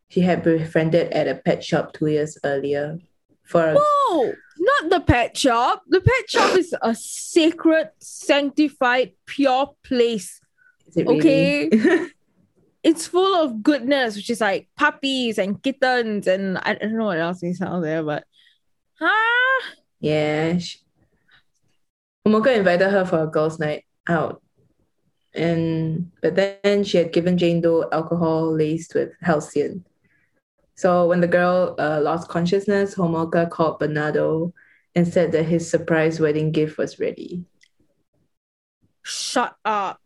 [0.08, 3.00] She had befriended at a pet shop two years earlier
[3.44, 5.84] for a No, not the pet shop.
[5.90, 10.40] The pet shop is a sacred, sanctified, pure place.
[10.88, 12.12] Is it really?
[12.84, 17.20] It's full of goodness, which is like puppies and kittens, and I don't know what
[17.20, 18.26] else is out there, but
[19.00, 19.62] ah,
[20.00, 20.58] yeah.
[20.58, 20.80] She,
[22.28, 24.42] Homolka invited her for a girls' night out.
[25.34, 29.86] And but then she had given Jane Doe alcohol laced with Halcion.
[30.76, 34.54] So when the girl uh, lost consciousness, Homolka called Bernardo
[34.96, 37.46] and said that his surprise wedding gift was ready.
[39.04, 40.02] shut up.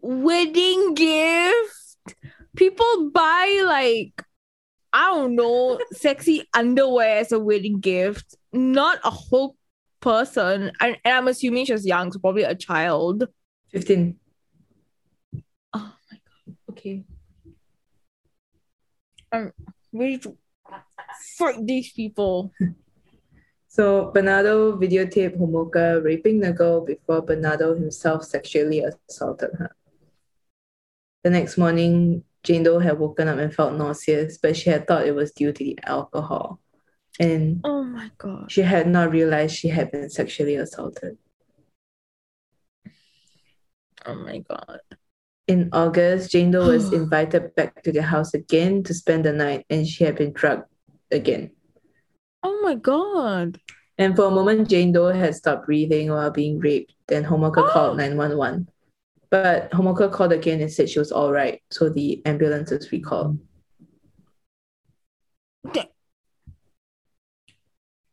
[0.00, 2.14] Wedding gift.
[2.56, 4.24] People buy like
[4.92, 9.54] I don't know, sexy underwear as a wedding gift, not a whole
[10.00, 10.72] person.
[10.80, 13.28] And, and I'm assuming she's young, so probably a child.
[13.70, 14.16] 15.
[15.74, 16.56] Oh my god.
[16.70, 17.04] Okay.
[19.30, 19.52] I'm
[19.92, 20.36] ready to
[21.36, 22.52] fuck these people.
[23.78, 29.70] So Bernardo videotaped Homolka raping the girl before Bernardo himself sexually assaulted her.
[31.22, 35.06] The next morning, Jane Doe had woken up and felt nauseous, but she had thought
[35.06, 36.58] it was due to the alcohol.
[37.20, 38.50] And Oh my god.
[38.50, 41.16] she had not realized she had been sexually assaulted.
[44.04, 44.80] Oh my god.
[45.46, 49.66] In August, Jane Doe was invited back to the house again to spend the night,
[49.70, 50.66] and she had been drugged
[51.12, 51.52] again.
[52.42, 53.60] Oh my god.
[53.98, 56.94] And for a moment, Jane Doe had stopped breathing while being raped.
[57.08, 57.68] Then Homolka oh!
[57.68, 58.68] called 911.
[59.30, 63.38] But Homolka called again and said she was all right, so the ambulance was recalled.
[65.66, 65.88] Okay.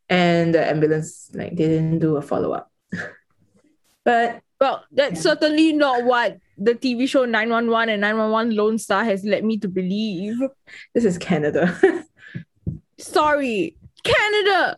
[0.09, 2.71] And the ambulance like they didn't do a follow up.
[4.03, 9.23] but Well, that's certainly not what the TV show 911 and 911 Lone Star has
[9.23, 10.37] led me to believe.
[10.93, 11.77] this is Canada.
[12.97, 14.77] Sorry, Canada,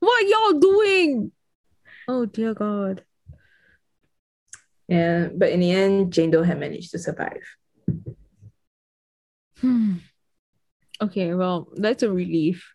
[0.00, 1.30] what y'all doing?
[2.08, 3.04] Oh dear God.
[4.88, 7.42] yeah, but in the end, Jane Doe had managed to survive.
[9.60, 9.98] Hmm.
[11.00, 12.74] Okay, well, that's a relief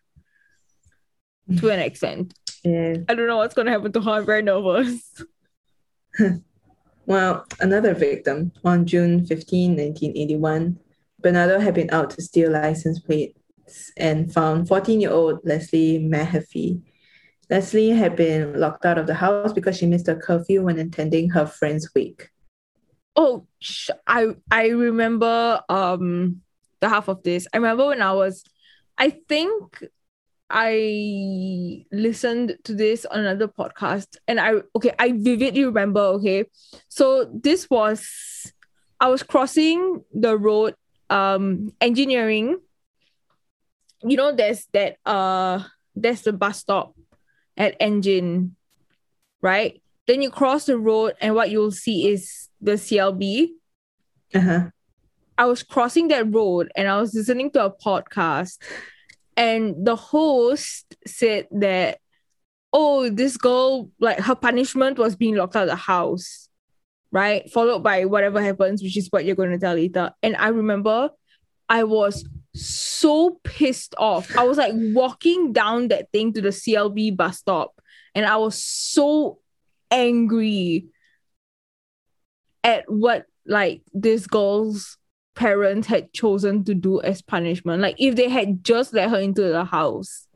[1.58, 2.32] to an extent.
[2.64, 2.96] Yeah.
[3.08, 4.12] I don't know what's gonna happen to her.
[4.12, 5.22] I'm very nervous.
[7.08, 10.78] Well, another victim on June 15, 1981,
[11.20, 13.37] Bernardo had been out to steal license plates
[13.96, 16.82] and found 14 year old Leslie Mahaffey.
[17.50, 21.30] Leslie had been locked out of the house because she missed a curfew when attending
[21.30, 22.28] her friend's wake.
[23.16, 26.42] Oh, sh- I I remember um
[26.80, 27.48] the half of this.
[27.52, 28.44] I remember when I was,
[28.96, 29.82] I think
[30.50, 36.00] I listened to this on another podcast, and I okay, I vividly remember.
[36.00, 36.44] Okay,
[36.88, 38.52] so this was
[39.00, 40.74] I was crossing the road,
[41.10, 42.58] um, engineering.
[44.02, 45.62] You know, there's that uh,
[45.94, 46.94] there's the bus stop
[47.56, 48.56] at Engine,
[49.42, 49.82] right?
[50.06, 53.48] Then you cross the road, and what you'll see is the CLB.
[54.34, 54.70] Uh-huh.
[55.36, 58.58] I was crossing that road and I was listening to a podcast,
[59.36, 61.98] and the host said that,
[62.72, 66.48] oh, this girl, like her punishment was being locked out of the house,
[67.12, 67.48] right?
[67.50, 70.10] Followed by whatever happens, which is what you're going to tell later.
[70.22, 71.10] And I remember
[71.68, 72.28] I was
[72.60, 74.36] so pissed off.
[74.36, 77.80] I was like walking down that thing to the CLB bus stop,
[78.14, 79.38] and I was so
[79.90, 80.86] angry
[82.64, 84.98] at what like this girl's
[85.34, 87.80] parents had chosen to do as punishment.
[87.80, 90.26] Like if they had just let her into the house,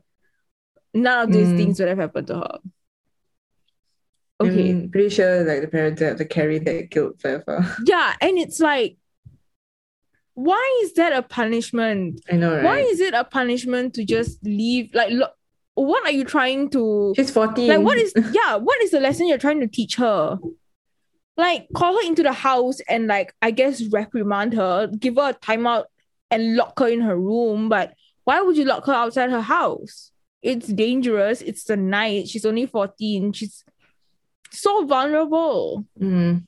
[0.93, 1.57] none of these Mm.
[1.57, 2.57] things would have happened to her.
[4.41, 4.87] Okay.
[4.91, 7.65] pretty sure like the parents have to carry that guilt forever.
[7.85, 8.97] yeah, and it's like,
[10.35, 12.21] why is that a punishment?
[12.31, 12.63] I know, right?
[12.63, 14.93] Why is it a punishment to just leave?
[14.93, 15.31] Like, look,
[15.75, 17.67] what are you trying to She's 14.
[17.67, 17.79] like?
[17.79, 18.55] What is yeah?
[18.57, 20.39] What is the lesson you're trying to teach her?
[21.35, 25.33] like call her into the house and like I guess reprimand her, give her a
[25.33, 25.85] timeout
[26.29, 27.69] and lock her in her room.
[27.69, 30.11] But why would you lock her outside her house?
[30.41, 31.41] It's dangerous.
[31.41, 32.27] It's the night.
[32.27, 33.33] She's only 14.
[33.33, 33.63] She's
[34.51, 35.85] so vulnerable.
[35.99, 36.45] Mm.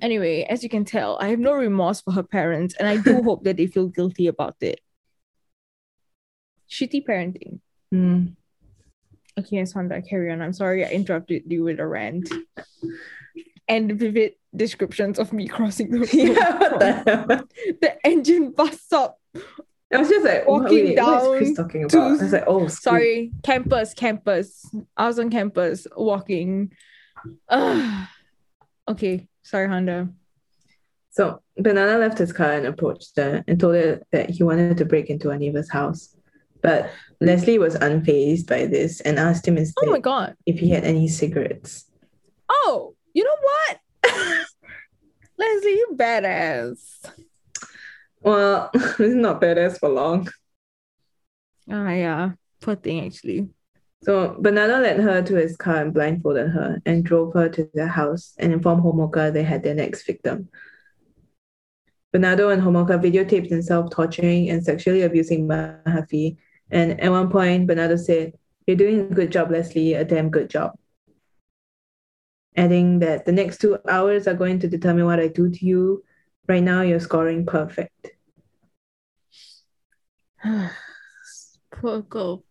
[0.00, 3.22] Anyway, as you can tell, I have no remorse for her parents, and I do
[3.24, 4.80] hope that they feel guilty about it.
[6.70, 7.60] Shitty parenting.
[7.94, 8.34] Mm.
[9.38, 10.42] Okay, Sandra, carry on.
[10.42, 12.32] I'm sorry I interrupted you with a rant.
[13.68, 16.12] And vivid descriptions of me crossing the road.
[16.12, 19.18] Yeah, what the the engine bus up.
[19.92, 22.06] I was just like, Walking what, wait, down is Chris talking to- about?
[22.20, 22.68] I was like, oh, school.
[22.68, 24.70] Sorry, campus, campus.
[24.96, 26.72] I was on campus walking.
[27.48, 28.06] Ugh.
[28.88, 30.08] Okay, sorry, Honda.
[31.10, 34.84] So Bernardo left his car and approached her and told her that he wanted to
[34.84, 36.14] break into a neighbor's house.
[36.62, 36.90] But
[37.20, 40.36] Leslie was unfazed by this and asked him instead Oh my god.
[40.44, 41.90] if he had any cigarettes.
[42.50, 43.78] Oh, you know what?
[45.38, 46.78] Leslie, you badass.
[48.20, 50.28] Well, it's not badass for long.
[51.70, 52.32] Ah, yeah.
[52.60, 53.48] Poor thing, actually.
[54.02, 57.88] So Bernardo led her to his car and blindfolded her and drove her to their
[57.88, 60.48] house and informed Homolka they had their next victim.
[62.12, 66.38] Bernardo and Homolka videotaped himself torturing and sexually abusing Mahaffey.
[66.70, 68.32] And at one point, Bernardo said,
[68.66, 70.78] You're doing a good job, Leslie, a damn good job.
[72.56, 76.04] Adding that the next two hours are going to determine what I do to you.
[76.48, 78.12] Right now, you're scoring perfect.
[81.70, 82.45] Poor girl.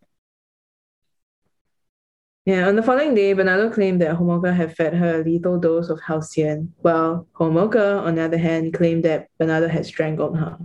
[2.46, 5.88] Yeah, on the following day, Bernardo claimed that Homolka had fed her a lethal dose
[5.88, 10.56] of Halcion, while Homolka, on the other hand, claimed that Bernardo had strangled her.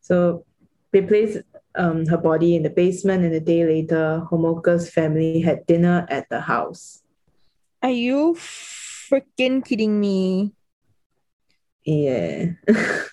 [0.00, 0.44] So
[0.90, 1.38] they placed
[1.76, 6.28] um, her body in the basement, and a day later, Homolka's family had dinner at
[6.28, 7.02] the house.
[7.80, 10.54] Are you freaking kidding me?
[11.84, 12.46] Yeah.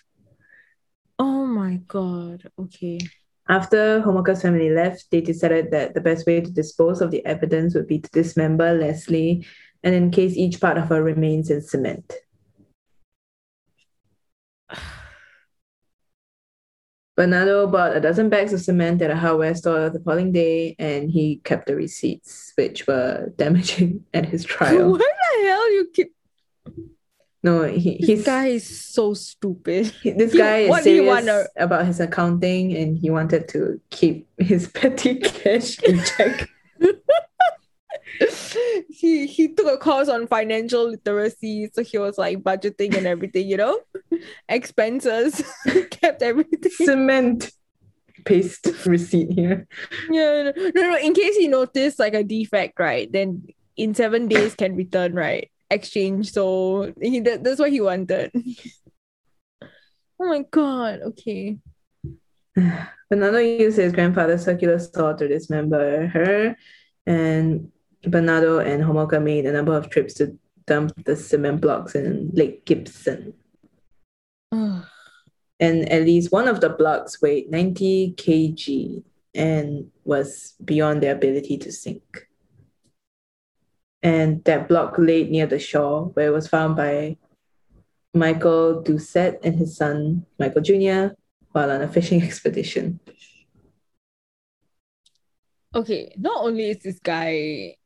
[1.18, 2.52] Oh my god.
[2.60, 3.00] Okay.
[3.48, 7.76] After Homolka's family left, they decided that the best way to dispose of the evidence
[7.76, 9.46] would be to dismember Leslie
[9.84, 12.12] and encase each part of her remains in cement.
[17.16, 21.12] Bernardo bought a dozen bags of cement at a hardware store the following day, and
[21.12, 24.90] he kept the receipts, which were damaging at his trial.
[24.90, 26.16] What the hell you keep
[27.46, 29.94] No, he, this he's guy is so stupid.
[30.02, 33.12] he- this he- guy is what do you serious want about his accounting, and he
[33.12, 36.50] wanted to keep his petty cash in check.
[38.90, 43.48] he he took a course on financial literacy, so he was like budgeting and everything,
[43.48, 43.78] you know,
[44.50, 45.44] expenses,
[45.92, 46.72] kept everything.
[46.72, 47.52] cement
[48.26, 49.68] paste receipt here.
[50.10, 50.98] Yeah, no, no, no.
[50.98, 53.06] In case he noticed like a defect, right?
[53.12, 53.46] Then
[53.78, 55.52] in seven days can return, right?
[55.76, 56.32] Exchange.
[56.32, 58.32] So he that, that's what he wanted.
[59.62, 61.02] oh my god.
[61.02, 61.58] Okay.
[63.10, 66.56] Bernardo used his grandfather's circular saw to dismember her,
[67.06, 67.72] and
[68.08, 72.66] Bernardo and Homolka made a number of trips to dump the cement blocks in Lake
[72.66, 73.34] Gibson.
[75.58, 79.04] And at least one of the blocks weighed 90 kg
[79.34, 82.25] and was beyond their ability to sink.
[84.06, 87.18] And that block laid near the shore, where it was found by
[88.14, 91.16] Michael Doucette and his son, Michael Jr.,
[91.52, 93.00] while on a fishing expedition.
[95.74, 96.14] okay.
[96.20, 97.78] Not only is this guy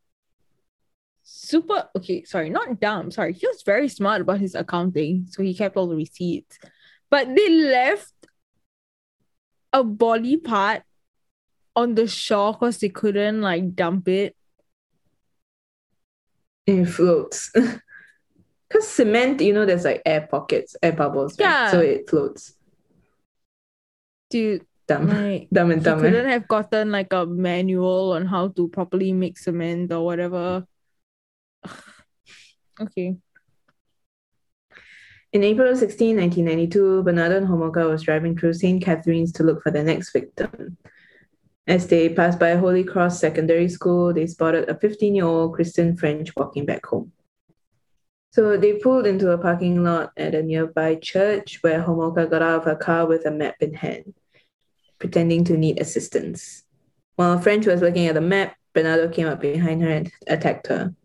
[1.24, 3.12] super okay, sorry, not dumb.
[3.12, 6.60] Sorry, he was very smart about his accounting, so he kept all the receipts.
[7.10, 8.14] But they left
[9.72, 10.84] a body part
[11.78, 14.36] on the shore because they couldn't like dump it.
[16.70, 17.52] It floats.
[18.70, 21.40] Because cement, you know, there's like air pockets, air bubbles.
[21.40, 21.46] right?
[21.46, 21.72] Yeah.
[21.72, 22.54] So it floats.
[24.30, 25.08] Dude, Dumb.
[25.10, 26.00] like Dumb and dumb.
[26.02, 30.68] couldn't have gotten like a manual on how to properly mix cement or whatever.
[32.80, 33.18] okay.
[35.34, 38.84] In April 16, 1992, Bernardo and Homolka was driving through St.
[38.84, 40.78] Catharines to look for their next victim.
[41.70, 45.96] As they passed by Holy Cross Secondary School, they spotted a 15 year old Kristen
[45.96, 47.12] French walking back home.
[48.32, 52.58] So they pulled into a parking lot at a nearby church where Homolka got out
[52.58, 54.16] of her car with a map in hand,
[54.98, 56.64] pretending to need assistance.
[57.18, 60.96] While French was looking at the map, Bernardo came up behind her and attacked her.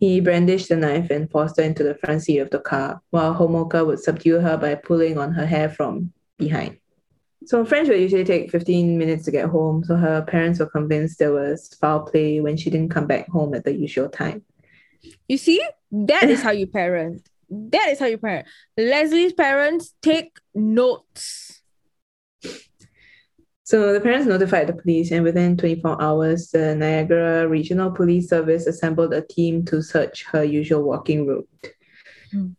[0.00, 3.36] He brandished the knife and forced her into the front seat of the car, while
[3.36, 6.78] Homolka would subdue her by pulling on her hair from behind.
[7.46, 11.20] So French would usually take 15 minutes to get home, so her parents were convinced
[11.20, 14.44] there was foul play when she didn't come back home at the usual time.
[15.28, 17.28] You see, that is how you parent.
[17.48, 18.48] That is how you parent.
[18.76, 21.62] Leslie's parents take notes.
[23.62, 28.66] So the parents notified the police, and within 24 hours, the Niagara Regional Police Service
[28.66, 31.48] assembled a team to search her usual walking route.
[32.32, 32.50] Hmm.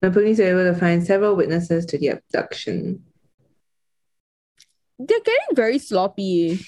[0.00, 3.04] The police were able to find several witnesses to the abduction.
[5.06, 6.64] They're getting very sloppy.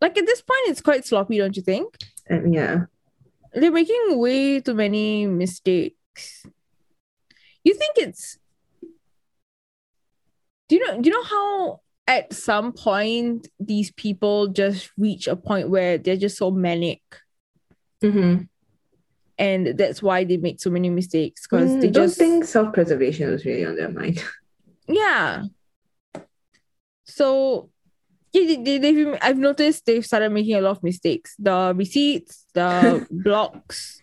[0.00, 1.96] Like at this point, it's quite sloppy, don't you think?
[2.26, 2.84] And yeah,
[3.52, 6.46] They're making way too many mistakes.
[7.64, 8.38] You think it's
[10.68, 15.36] do you know do you know how at some point these people just reach a
[15.36, 17.02] point where they're just so manic
[18.02, 18.42] mm-hmm.
[19.38, 23.30] and that's why they make so many mistakes because they Mm, don't just think self-preservation
[23.30, 24.24] was really on their mind.
[24.88, 25.42] yeah
[27.10, 27.70] so
[28.32, 31.34] yeah, they, they, I've noticed they've started making a lot of mistakes.
[31.38, 34.02] The receipts, the blocks.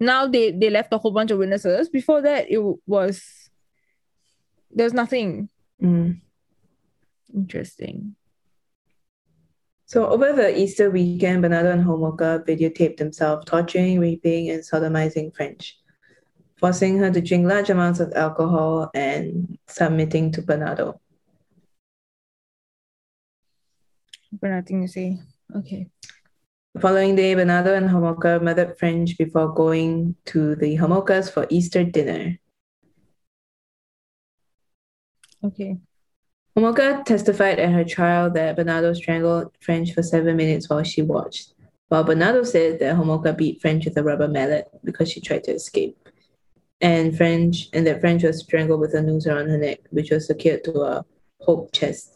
[0.00, 1.88] Now they, they left a whole bunch of witnesses.
[1.88, 3.22] Before that, it was
[4.70, 5.48] there's nothing
[5.82, 6.20] Mm.
[7.34, 8.16] interesting.
[9.84, 15.78] So over the Easter weekend, Bernardo and Homolka videotaped themselves torturing, raping, and sodomizing French,
[16.58, 20.98] forcing her to drink large amounts of alcohol and submitting to Bernardo.
[24.40, 25.18] But nothing to say.
[25.54, 25.88] Okay.
[26.74, 31.84] The following day, Bernardo and Homolka murdered French before going to the Homolkas for Easter
[31.84, 32.38] dinner.
[35.42, 35.78] Okay.
[36.56, 41.54] Homolka testified at her trial that Bernardo strangled French for seven minutes while she watched,
[41.88, 45.52] while Bernardo said that Homolka beat French with a rubber mallet because she tried to
[45.52, 45.96] escape.
[46.80, 50.26] And French and that French was strangled with a noose around her neck, which was
[50.26, 51.04] secured to a
[51.40, 52.15] hope chest.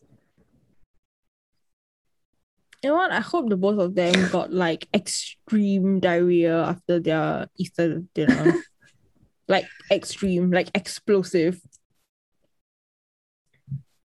[2.83, 3.13] You know what?
[3.13, 8.55] I hope the both of them got like extreme diarrhea after their Easter dinner.
[9.49, 11.61] like extreme, like explosive.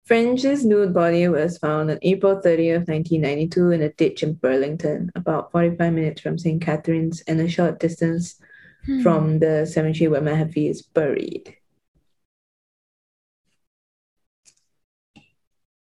[0.05, 5.53] French's nude body was found on April 30th, 1992, in a ditch in Burlington, about
[5.53, 6.61] 45 minutes from St.
[6.61, 8.41] Catharines and a short distance
[8.87, 9.03] hmm.
[9.03, 11.57] from the cemetery where Mahaffey is buried.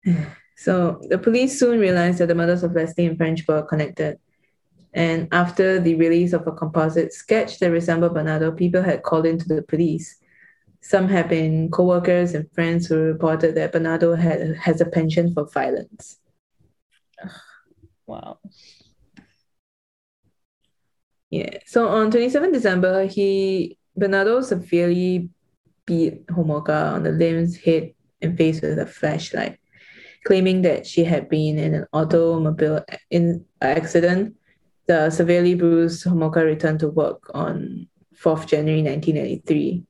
[0.62, 4.20] So the police soon realized that the murders of Leslie and French were connected.
[4.94, 9.40] And after the release of a composite sketch that resembled Bernardo, people had called in
[9.40, 10.18] to the police.
[10.82, 15.48] Some had been co-workers and friends who reported that Bernardo had has a penchant for
[15.48, 16.20] violence.
[18.06, 18.38] Wow.
[21.32, 21.58] Yeah.
[21.66, 25.30] So on 27 December, he Bernardo severely
[25.88, 29.58] beat Homolka on the limbs, head, and face with a flashlight,
[30.26, 34.36] claiming that she had been in an automobile in uh, accident.
[34.88, 39.84] The severely bruised Homolka returned to work on 4th January 1983.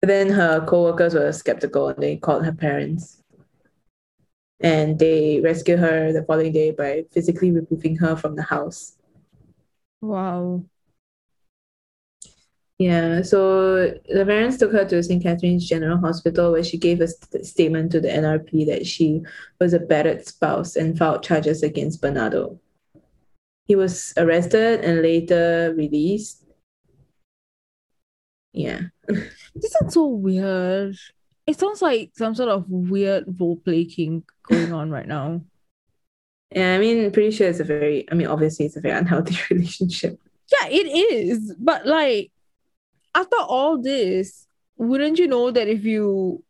[0.00, 3.22] But then her co-workers were skeptical and they called her parents.
[4.60, 8.96] And they rescued her the following day by physically removing her from the house.
[10.00, 10.64] Wow.
[12.78, 15.20] Yeah, so the parents took her to St.
[15.20, 19.22] Catharines General Hospital where she gave a st- statement to the NRP that she
[19.60, 22.60] was a battered spouse and filed charges against Bernardo.
[23.66, 26.44] He was arrested and later released.
[28.52, 28.82] Yeah.
[29.54, 30.96] This sounds so weird.
[31.48, 35.42] It sounds like some sort of weird role play king going on right now.
[36.54, 39.36] Yeah, I mean, pretty sure it's a very, I mean, obviously it's a very unhealthy
[39.50, 40.20] relationship.
[40.52, 41.56] Yeah, it is.
[41.58, 42.30] But like
[43.14, 44.46] after all this,
[44.76, 46.44] wouldn't you know that if you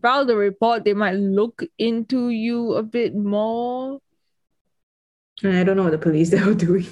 [0.00, 4.00] file the report, they might look into you a bit more?
[5.44, 6.86] I don't know what the police they were doing.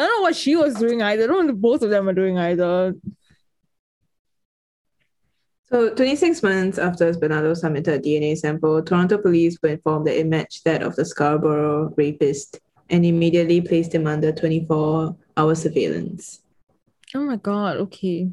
[0.00, 1.24] I don't know what she was doing either.
[1.24, 2.94] I don't know what both of them are doing either.
[5.70, 10.26] So, 26 months after Bernardo submitted a DNA sample, Toronto police were informed that it
[10.26, 12.58] matched that of the Scarborough rapist
[12.88, 16.40] and immediately placed him under 24 hour surveillance.
[17.14, 18.30] Oh my god, okay.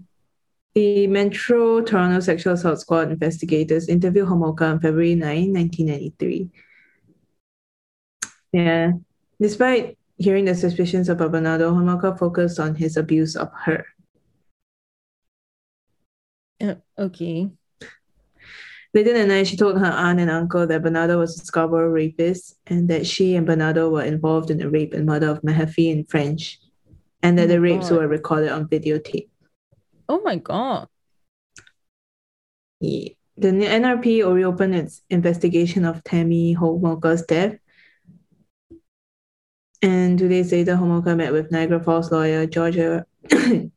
[0.75, 6.49] The Metro Toronto Sexual Assault Squad investigators interviewed Homolka on February 9, 1993.
[8.51, 8.91] Yeah,
[9.41, 13.85] despite hearing the suspicions about Bernardo, Homolka focused on his abuse of her.
[16.61, 17.49] Uh, okay.
[18.93, 22.57] Later that night, she told her aunt and uncle that Bernardo was a Scarborough rapist
[22.67, 26.05] and that she and Bernardo were involved in the rape and murder of Mahaffey in
[26.05, 26.59] French,
[27.21, 27.99] and that Oh the rapes God.
[27.99, 29.29] were recorded on videotape.
[30.09, 30.87] Oh my god.
[32.79, 33.09] Yeah.
[33.37, 37.55] The NRP reopened its investigation of Tammy Homolka's death.
[39.83, 43.05] And two days later, Homolka met with Niagara Falls lawyer Georgia.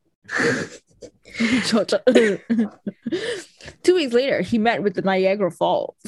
[1.66, 2.02] Georgia.
[3.82, 5.96] Two weeks later, he met with the Niagara Falls.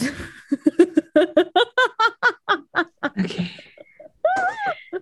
[3.18, 3.50] okay.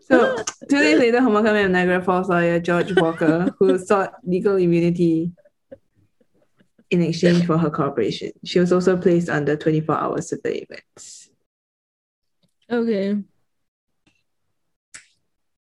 [0.02, 0.36] So
[0.68, 5.32] two days later, Homolka met with Niagara Falls lawyer George Walker, who sought legal immunity
[6.90, 8.32] in exchange for her cooperation.
[8.44, 11.30] She was also placed under 24 hour surveillance.
[12.70, 13.16] okay.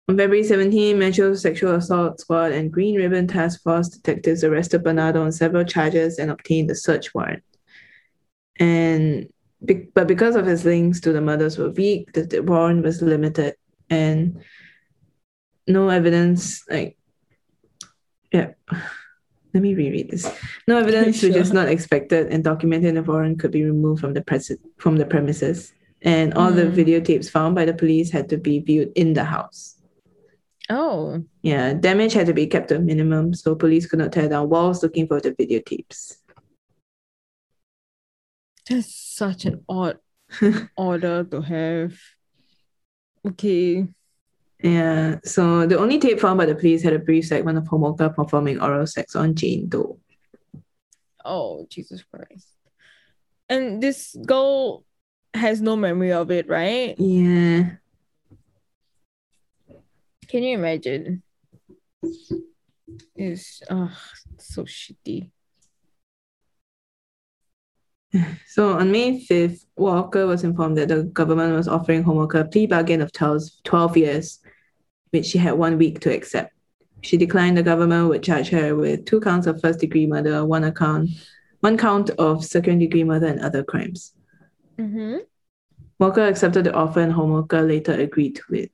[0.09, 5.25] On February 17, Metro Sexual Assault Squad and Green Ribbon Task Force detectives arrested Bernardo
[5.25, 7.43] on several charges and obtained a search warrant.
[8.61, 9.29] And
[9.67, 13.03] be- but because of his links to the murders were weak, the, the warrant was
[13.03, 13.55] limited
[13.91, 14.43] and
[15.67, 16.97] no evidence like
[18.33, 18.51] yeah.
[19.55, 20.31] Let me reread this.
[20.69, 24.13] No evidence which is not expected and documented in the warrant could be removed from
[24.15, 25.73] the pres- from the premises.
[26.03, 26.75] And all the Mm.
[26.75, 29.77] videotapes found by the police had to be viewed in the house.
[30.69, 34.29] Oh, Yeah, damage had to be kept to a minimum, so police could not tear
[34.29, 36.17] down walls looking for the videotapes.
[38.69, 39.99] That's such an odd
[40.77, 41.99] order to have.
[43.27, 43.87] Okay.
[44.63, 48.15] Yeah, so the only tape found by the police had a brief segment of Homolka
[48.15, 50.01] performing oral sex on Jane Doe.
[51.25, 52.49] Oh, Jesus Christ.
[53.49, 54.85] And this girl
[55.35, 56.95] has no memory of it, right?
[56.99, 57.77] Yeah,
[60.29, 61.23] Can you imagine?
[63.15, 63.89] It's uh,
[64.39, 65.31] so shitty.
[68.47, 72.67] so on May 5th, Walker was informed that the government was offering Homolka a plea
[72.67, 74.41] bargain of 12 12 years,
[75.11, 76.53] which she had one week to accept.
[77.03, 80.65] She declined the government would charge her with two counts of first degree murder, one
[80.65, 81.11] account,
[81.61, 84.13] one count of second degree murder and other crimes.
[84.79, 85.19] Mm-hmm.
[85.99, 88.73] Walker accepted the offer and Homolka later agreed to it.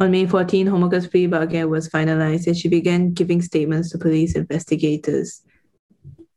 [0.00, 4.34] On May 14, Homolka's plea bargain was finalized and she began giving statements to police
[4.34, 5.42] investigators.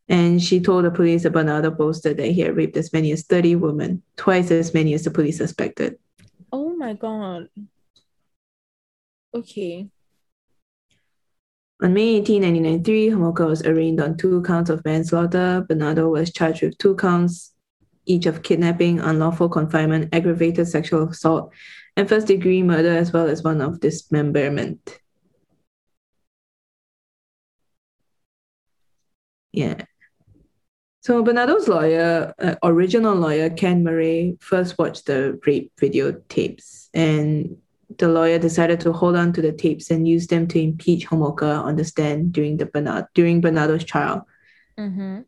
[0.10, 3.24] And she told the police that Bernardo boasted that he had raped as many as
[3.24, 5.98] 30 women, twice as many as the police suspected.
[6.52, 7.50] Oh my god.
[9.34, 9.90] Okay.
[11.84, 15.64] On May 18, 1993, Homolka was arraigned on two counts of manslaughter.
[15.68, 17.54] Bernardo was charged with two counts,
[18.06, 21.54] each of kidnapping, unlawful confinement, aggravated sexual assault,
[21.96, 25.00] and first degree murder, as well as one of dismemberment.
[29.52, 29.84] Yeah.
[31.08, 37.56] So Bernardo's lawyer, uh, original lawyer Ken Murray, first watched the rape videotapes, and
[37.98, 41.64] the lawyer decided to hold on to the tapes and use them to impeach Homolka
[41.64, 44.28] on the stand during the Bernard during Bernardo's trial.
[44.78, 45.22] Mm-hmm.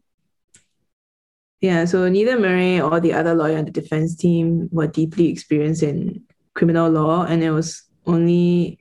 [1.61, 5.81] Yeah, so neither Murray or the other lawyer on the defense team were deeply experienced
[5.81, 6.23] in
[6.55, 8.79] criminal law, and it was only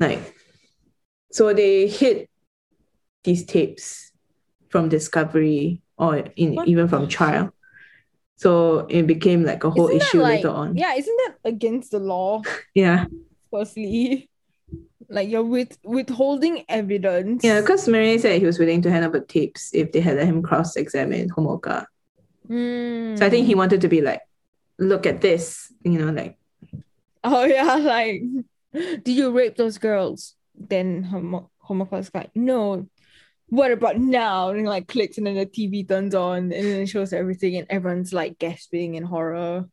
[0.00, 0.34] like
[1.30, 2.26] so they hid
[3.22, 4.12] these tapes
[4.70, 7.52] from discovery or in What even from trial.
[8.36, 10.76] So it became like a whole issue like, later on.
[10.76, 12.42] Yeah, isn't that against the law?
[12.74, 13.06] Yeah.
[13.50, 14.30] Firstly,
[15.08, 17.42] like you're with withholding evidence.
[17.42, 20.26] Yeah, because Murray said he was willing to hand over tapes if they had let
[20.26, 21.86] him cross-examine Homolka.
[22.46, 23.16] Hmm.
[23.16, 24.20] So I think he wanted to be like,
[24.78, 26.38] look at this, you know, like
[27.24, 28.22] Oh yeah, like,
[28.72, 30.34] did you rape those girls?
[30.54, 32.88] Then homo homophobe's like, no.
[33.50, 34.50] What about now?
[34.50, 37.66] And like clicks, and then the TV turns on, and then it shows everything, and
[37.70, 39.68] everyone's like gasping in horror.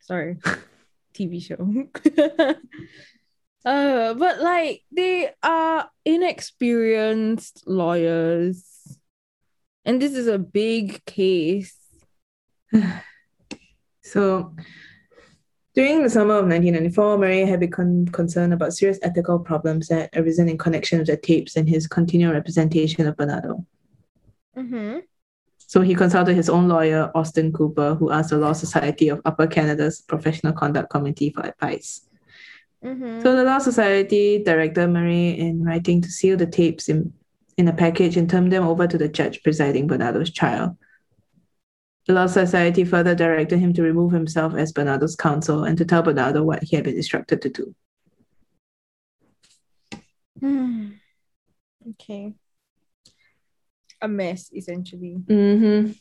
[0.00, 0.36] Sorry,
[1.14, 1.56] TV show.
[3.64, 8.98] uh, but like they are inexperienced lawyers,
[9.84, 11.76] and this is a big case.
[14.04, 14.54] So,
[15.74, 20.48] during the summer of 1994, Murray had become concerned about serious ethical problems that arisen
[20.48, 23.64] in connection with the tapes and his continual representation of Bernardo.
[24.56, 24.98] Mm-hmm.
[25.58, 29.46] So he consulted his own lawyer, Austin Cooper, who asked the Law Society of Upper
[29.46, 32.02] Canada's Professional Conduct Committee for advice.
[32.84, 33.22] Mm-hmm.
[33.22, 37.14] So the Law Society directed Murray in writing to seal the tapes in,
[37.56, 40.76] in a package and turn them over to the judge presiding Bernardo's trial.
[42.06, 46.02] The Law Society further directed him to remove himself as Bernardo's counsel and to tell
[46.02, 47.74] Bernardo what he had been instructed to do.
[50.40, 50.88] Hmm.
[51.90, 52.34] okay.
[54.00, 55.18] A mess, essentially.
[55.26, 55.92] Mm-hmm.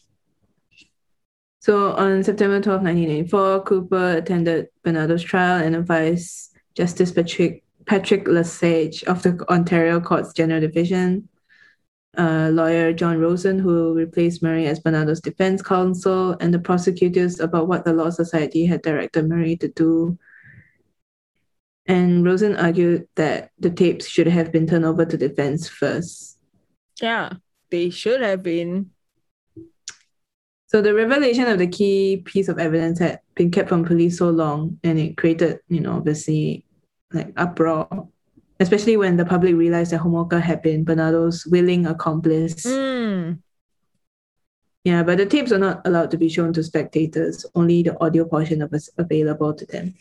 [1.59, 9.03] So on September 12, 1984, Cooper attended Bernardo's trial and advised Justice Patrick Patrick Lesage
[9.03, 11.29] of the Ontario Courts General Division
[12.17, 17.67] uh, lawyer John Rosen, who replaced Murray as Bernardo's defense counsel, and the prosecutors about
[17.67, 20.17] what the Law Society had directed Murray to do.
[21.85, 26.37] And Rosen argued that the tapes should have been turned over to defense first.
[27.01, 27.33] Yeah,
[27.69, 28.91] they should have been.
[30.67, 34.29] So the revelation of the key piece of evidence had been kept from police so
[34.29, 36.65] long, and it created, you know, obviously,
[37.11, 38.07] like uproar,
[38.61, 42.63] especially when the public realized that Homolka had been Bernardo's willing accomplice.
[42.63, 43.39] Mm.
[44.83, 47.45] Yeah, but the tapes are not allowed to be shown to spectators.
[47.55, 49.95] Only the audio portion of is available to them.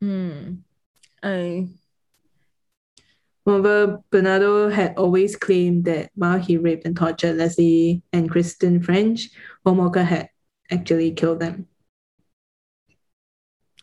[0.00, 0.54] Hmm.
[1.22, 1.68] I
[3.46, 9.30] Moreover, Bernardo had always claimed that while he raped and tortured Leslie and Kristen French,
[9.64, 10.28] Homolka had
[10.70, 11.66] actually killed them.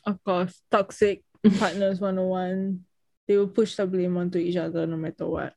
[0.05, 1.23] of course toxic
[1.59, 2.86] partners 101.
[3.27, 5.53] They will push the blame onto each other no matter what.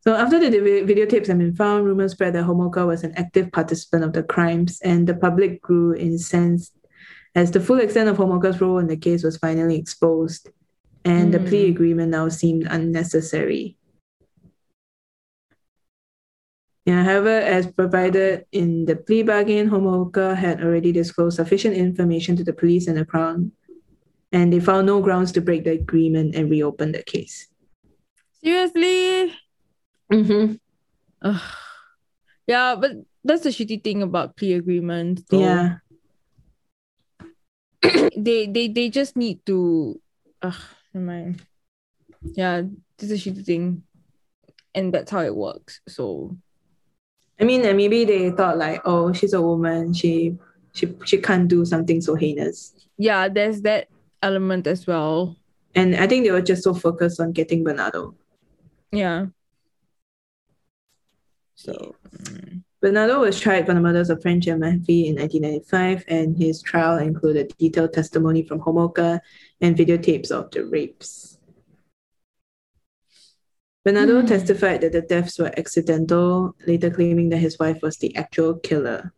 [0.00, 4.04] So after the videotapes had been found, rumors spread that Homolka was an active participant
[4.04, 6.72] of the crimes, and the public grew incensed
[7.34, 10.50] as the full extent of Homolka's role in the case was finally exposed,
[11.04, 11.72] and the plea Hmm.
[11.72, 13.76] agreement now seemed unnecessary.
[16.86, 22.44] Yeah, however, as provided in the plea bargain, Homolka had already disclosed sufficient information to
[22.44, 23.52] the police and the Crown,
[24.32, 27.48] and they found no grounds to break the agreement and reopen the case.
[28.42, 29.34] Seriously?
[30.12, 30.54] Mm-hmm.
[31.22, 31.42] Ugh.
[32.46, 32.92] Yeah, but
[33.24, 35.22] that's the shitty thing about plea agreements.
[35.28, 35.40] though.
[35.40, 35.76] Yeah.
[38.16, 40.00] They they they just need to
[40.42, 40.58] ugh,
[40.92, 41.42] never mind.
[42.34, 42.62] Yeah,
[42.98, 43.84] this is a shitty thing.
[44.74, 45.80] And that's how it works.
[45.88, 46.36] So
[47.40, 49.94] I mean, and maybe they thought like, oh, she's a woman.
[49.94, 50.36] She
[50.74, 52.74] she she can't do something so heinous.
[52.98, 53.86] yeah, there's that
[54.22, 55.36] element as well.
[55.74, 58.14] And I think they were just so focused on getting Bernardo.
[58.92, 59.26] Yeah.
[61.54, 66.36] So mm, Bernardo was tried for the murders of French and Mahaffey in 1995, and
[66.36, 69.20] his trial included detailed testimony from Homolka
[69.60, 71.38] and videotapes of the rapes.
[73.84, 74.26] Bernardo Hmm.
[74.26, 79.12] testified that the deaths were accidental, later claiming that his wife was the actual killer.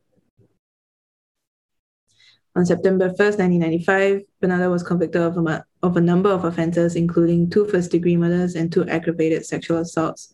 [2.61, 7.49] On September 1st, 1995, Bernardo was convicted of a, of a number of offenses, including
[7.49, 10.31] two first degree murders and two aggravated sexual assaults,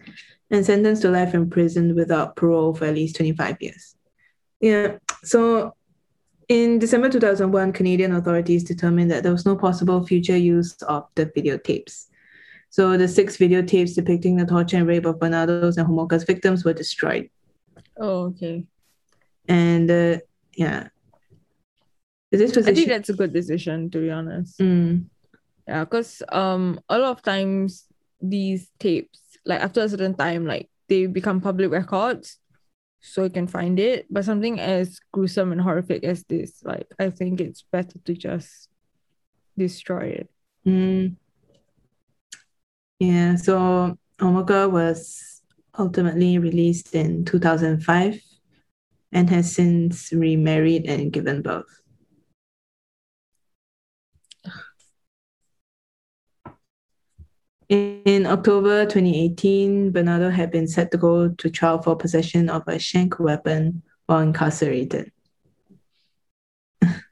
[0.51, 3.95] and sentenced to life in prison without parole for at least 25 years.
[4.59, 5.77] Yeah, so
[6.49, 11.27] in December 2001, Canadian authorities determined that there was no possible future use of the
[11.27, 12.07] videotapes.
[12.71, 16.75] So the six videotapes depicting the torture and rape of Bernardo's and Homolka's victims were
[16.75, 17.31] destroyed.
[17.97, 18.65] oh okay.
[19.47, 20.19] And uh,
[20.57, 20.89] yeah,
[22.31, 24.59] this I think that's a good decision to be honest.
[24.59, 25.07] Mm,
[25.69, 27.87] Yeah, because um a lot of times
[28.21, 32.39] these tapes, like after a certain time, like they become public records,
[33.01, 34.07] so you can find it.
[34.11, 38.69] But something as gruesome and horrific as this, like I think it's better to just
[39.57, 40.31] destroy it.
[40.67, 41.17] mm.
[42.99, 45.43] Yeah, so Homolka was
[45.79, 48.21] ultimately released in 2005
[49.13, 51.83] and has since remarried and given birth.
[57.69, 62.79] In, October 2018, Bernardo had been set to go to trial for possession of a
[62.79, 65.11] shank weapon while incarcerated.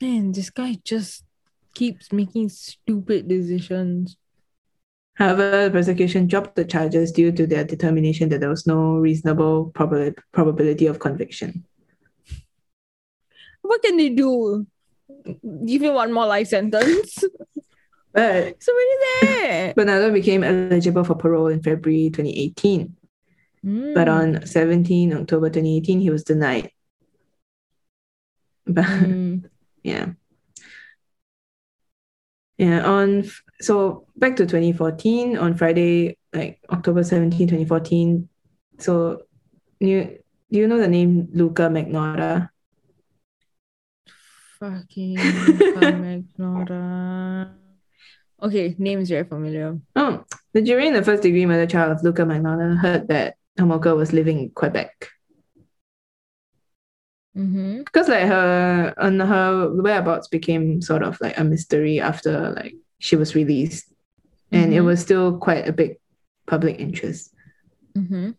[0.00, 1.24] Man, this guy just
[1.74, 4.16] keeps making stupid decisions.
[5.14, 9.72] However, the prosecution dropped the charges due to their determination that there was no reasonable
[9.74, 11.64] proba- probability of conviction.
[13.62, 14.66] What can they do?
[15.66, 17.24] Give him one more life sentence?
[18.14, 19.74] But It's already there.
[19.74, 22.94] Bernardo became eligible for parole in February 2018.
[23.94, 24.38] But Mm.
[24.38, 26.70] on 17 October 2018, he was denied.
[28.66, 29.50] But Mm.
[29.82, 30.12] yeah.
[32.56, 33.24] Yeah, on
[33.60, 38.28] so back to 2014 on Friday, like October 17, 2014.
[38.78, 39.22] So
[39.80, 42.50] you do you know the name Luca Magnotta?
[44.60, 45.18] Fucking
[45.74, 47.58] Magnotta.
[48.43, 49.78] Okay, name is very familiar.
[49.97, 53.97] Oh, the jury in the first degree murder trial of Luca Magnotta heard that Homolka
[53.97, 55.09] was living in Quebec.
[57.37, 57.78] Mm-hmm.
[57.78, 63.16] Because like her and her whereabouts became sort of like a mystery after like she
[63.16, 63.93] was released.
[64.53, 64.85] And it Mhm.
[64.85, 65.97] was still quite a big
[66.47, 67.35] public interest.
[67.97, 68.32] Mm-hmm.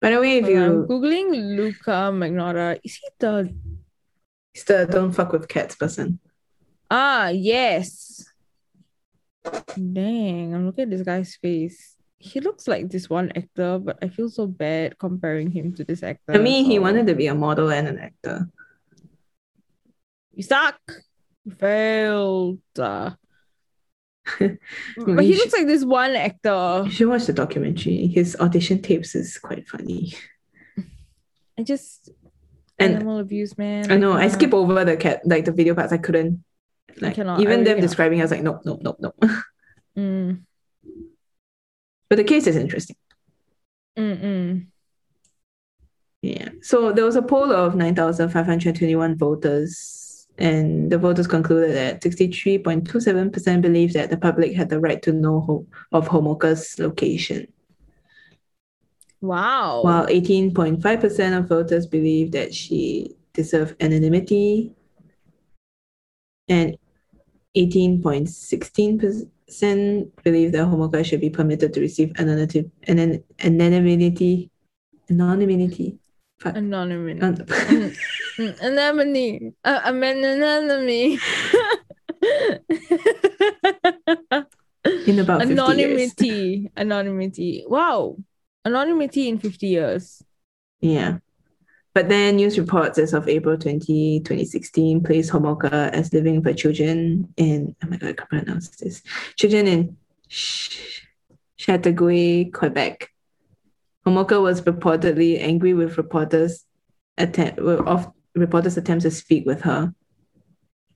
[0.00, 2.78] By the way, if I'm you googling Luca Magnotta.
[2.84, 3.52] Is he the
[4.54, 6.20] it's the don't fuck with cats person.
[6.90, 8.24] ah yes?
[9.76, 11.96] Dang, I'm looking at this guy's face.
[12.18, 16.02] he looks like this one actor, but I feel so bad comparing him to this
[16.02, 16.32] actor.
[16.34, 18.48] I mean, he wanted to be a model and an actor.
[20.32, 20.78] You suck.
[21.44, 22.58] You failed.
[22.78, 23.16] But
[25.24, 26.82] he looks like this one actor.
[26.86, 28.06] You should watch the documentary.
[28.06, 30.14] His audition tapes is quite funny.
[31.58, 32.10] I just
[32.78, 33.90] And animal abuse, man.
[33.90, 34.32] I know I cannot.
[34.32, 35.92] skip over the cat like the video parts.
[35.92, 36.44] I couldn't.
[37.00, 37.86] Like cannot, even really them cannot.
[37.88, 39.16] describing, I was like, nope, nope, nope, nope.
[39.96, 40.42] Mm,
[42.08, 42.96] but the case is interesting.
[43.98, 44.66] mm, mm.
[46.22, 46.50] Yeah.
[46.62, 53.92] So there was a poll of 9,521 voters, and the voters concluded that 63.27% believe
[53.94, 57.48] that the public had the right to know ho- of Homolka's location,
[59.20, 59.82] Wow.
[59.82, 64.74] while 18.5% of voters believe that she deserved anonymity,
[66.48, 66.76] and
[67.56, 74.50] 18.16% believe that Homolka should be permitted to receive anonymity, anon- anonymity,
[75.10, 75.98] anonymity.
[76.40, 76.56] Fuck.
[76.56, 77.22] Anonymous.
[77.22, 77.36] An-
[78.36, 79.54] mm, Anemone.
[79.64, 81.18] Uh, I'm an anemone.
[85.06, 85.60] in about 50 years.
[85.60, 86.70] Anonymity.
[86.76, 87.64] Anonymity.
[87.68, 88.16] Wow.
[88.64, 90.22] Anonymity in 50 years.
[90.80, 91.18] Yeah.
[91.94, 97.32] But then news reports as of April 20, 2016 placed Homolka as living for children
[97.36, 99.02] in, oh my God, I can't pronounce this,
[99.36, 99.96] children in
[100.28, 101.02] Ch-
[101.58, 103.10] Chateauguay, Quebec.
[104.06, 106.64] Homolka was reportedly angry with reporters
[107.18, 109.94] attempt of reporters' attempts to speak with her.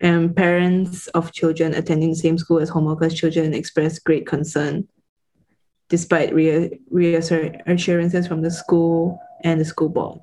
[0.00, 4.88] And parents of children attending the same school as Homolka's children expressed great concern,
[5.88, 10.20] despite rea- reassurances from the school and the school board.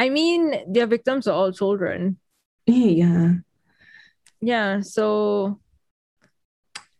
[0.00, 2.16] I mean, their victims are all children.
[2.64, 3.44] Yeah.
[4.40, 5.60] Yeah, so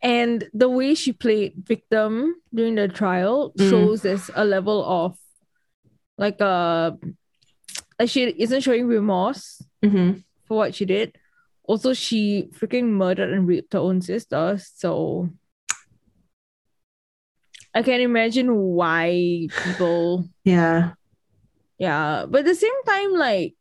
[0.02, 3.70] and the way she played victim during the trial Mm.
[3.70, 5.16] shows there's a level of
[6.20, 6.92] like uh
[7.98, 10.20] like she isn't showing remorse Mm-hmm.
[10.44, 11.16] for what she did.
[11.64, 14.60] Also, she freaking murdered and raped her own sister.
[14.76, 15.30] So
[17.72, 20.92] I can imagine why people Yeah.
[21.80, 23.54] Yeah, but at the same time, like,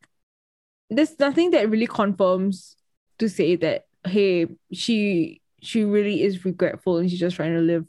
[0.89, 2.75] there's nothing that really confirms
[3.19, 7.85] to say that hey, she she really is regretful and she's just trying to live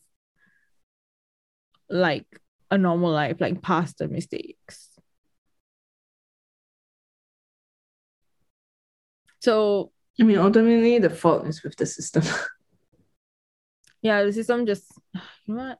[1.88, 2.26] like
[2.70, 4.90] a normal life, like past the mistakes.
[9.40, 12.22] So I mean, ultimately, the fault is with the system.
[14.02, 14.84] yeah, the system just
[15.46, 15.78] you know what?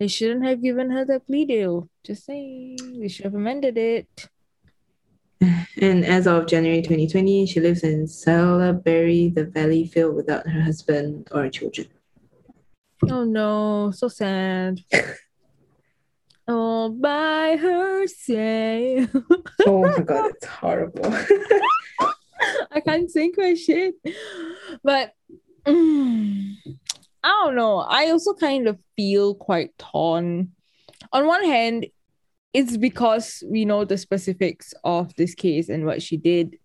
[0.00, 1.90] They shouldn't have given her the plea deal.
[2.02, 4.28] Just saying, they should have amended it.
[5.78, 11.88] and as of January 2020, she lives in Salaberry-de-Valleyfield without her husband or children.
[13.10, 14.80] Oh no, so sad.
[16.48, 19.10] All by herself.
[19.66, 21.14] Oh my god, it's horrible.
[22.70, 23.96] I can't sing my shit.
[24.82, 25.12] But
[25.66, 26.54] mm,
[27.22, 27.78] I don't know.
[27.78, 30.50] I also kind of feel quite torn.
[31.12, 31.86] On one hand,
[32.52, 36.58] it's because we know the specifics of this case and what she did.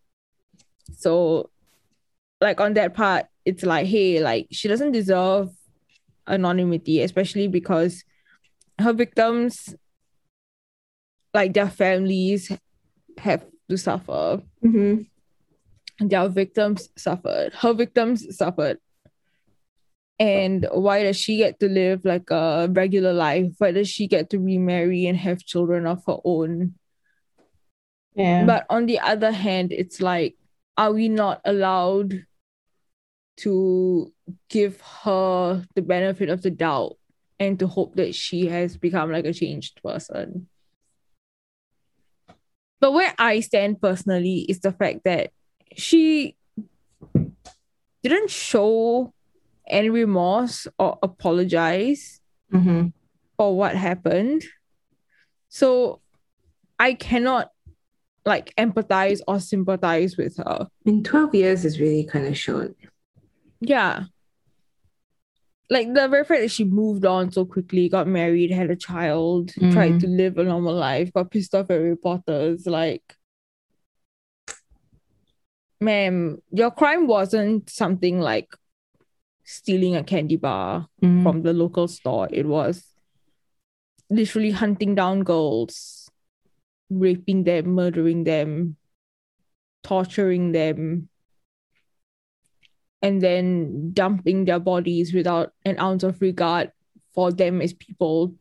[0.94, 1.50] So,
[2.42, 5.50] like on that part, it's like, hey, like she doesn't deserve
[6.28, 8.04] anonymity, especially because
[8.80, 9.76] her victims,
[11.34, 12.52] like their families,
[13.18, 15.02] have to suffer hmm
[16.00, 17.54] their victims suffered.
[17.54, 18.80] Her victims suffered.
[20.18, 23.52] And why does she get to live like a regular life?
[23.58, 26.76] Why does she get to remarry and have children of her own?
[28.16, 28.46] Yeah.
[28.46, 30.38] But on the other hand, it's like,
[30.78, 32.26] are we not allowed
[33.38, 34.14] to
[34.50, 36.98] give her the benefit of the doubt
[37.38, 40.48] and to hope that she has become like a changed person?
[42.80, 45.32] But where I stand personally is the fact that
[45.76, 46.38] she
[48.02, 49.14] didn't show
[49.68, 52.20] any remorse or apologize
[52.52, 52.88] hmm
[53.38, 54.44] for what happened.
[55.50, 56.00] So
[56.80, 57.52] I cannot
[58.26, 60.68] like empathize or sympathize with her.
[60.86, 62.76] In 12 years is really kind of short.
[63.60, 64.06] Yeah.
[65.70, 69.52] Like the very fact that she moved on so quickly, got married, had a child,
[69.72, 70.00] tried Mm.
[70.02, 73.04] to live a normal life, got pissed off at reporters, like
[75.82, 78.48] ma'am, your crime wasn't something like
[79.46, 81.24] stealing a candy bar Mm.
[81.24, 82.28] from the local store.
[82.32, 82.84] It was
[84.10, 86.10] literally hunting down girls,
[86.90, 88.78] raping them, murdering them,
[89.84, 91.10] torturing them.
[93.02, 96.72] and then dumping their bodies without an ounce of regard
[97.14, 98.34] for them as people.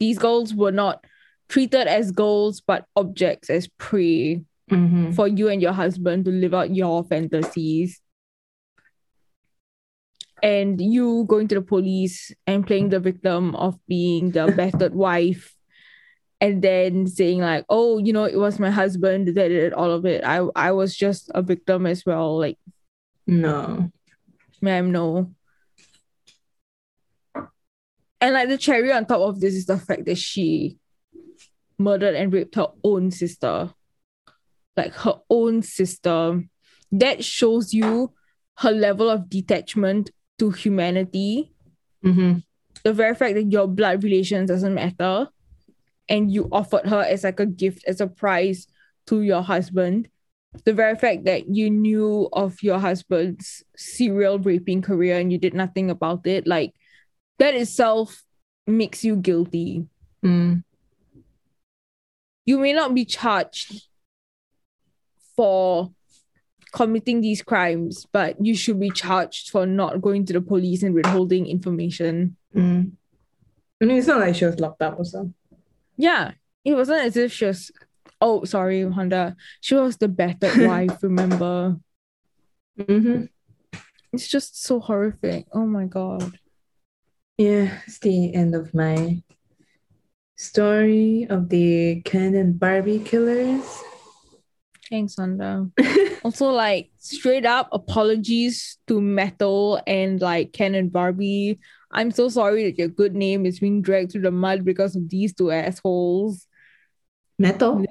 [0.00, 1.02] These girls were not
[1.48, 5.14] treated as girls, but objects as prey Mhm.
[5.14, 8.02] for you and your husband to live out your fantasies.
[10.42, 15.54] And you going to the police and playing the victim of being the battered wife,
[16.40, 20.04] and then saying like, "Oh, you know, it was my husband that did all of
[20.04, 20.24] it.
[20.24, 22.58] I I was just a victim as well." Like,
[23.26, 23.92] No.
[24.60, 25.30] ma'am, no.
[28.20, 30.78] And like the cherry on top of this is the fact that she
[31.78, 33.70] murdered and raped her own sister.
[34.76, 36.42] Like her own sister.
[36.92, 38.12] That shows you
[38.58, 41.52] her level of detachment to humanity.
[42.04, 42.38] Mm-hmm.
[42.84, 45.28] The very fact that your blood relations doesn't matter.
[46.08, 48.66] And you offered her as like a gift, as a prize
[49.06, 50.08] to your husband.
[50.64, 55.54] The very fact that you knew of your husband's serial raping career and you did
[55.54, 56.74] nothing about it, like
[57.38, 58.22] that itself
[58.66, 59.86] makes you guilty.
[60.24, 60.62] Mm.
[62.44, 63.82] You may not be charged
[65.36, 65.92] for
[66.72, 70.94] committing these crimes, but you should be charged for not going to the police and
[70.94, 72.36] withholding information.
[72.54, 72.92] Mm.
[73.80, 75.32] I mean, it's not like she was locked up or so.
[75.96, 76.32] Yeah,
[76.64, 77.70] it wasn't as if she was.
[78.20, 79.36] Oh, sorry, Honda.
[79.60, 81.76] She was the battered wife, remember?
[82.78, 83.24] Mm-hmm.
[84.12, 85.46] It's just so horrific.
[85.52, 86.38] Oh my god.
[87.38, 89.22] Yeah, it's the end of my
[90.36, 93.82] story of the Ken and Barbie killers.
[94.92, 95.70] Thanks, Honda.
[96.22, 101.58] also, like, straight up apologies to Mattel and like Ken and Barbie.
[101.90, 105.08] I'm so sorry that your good name is being dragged through the mud because of
[105.08, 106.46] these two assholes.
[107.40, 107.86] Mattel?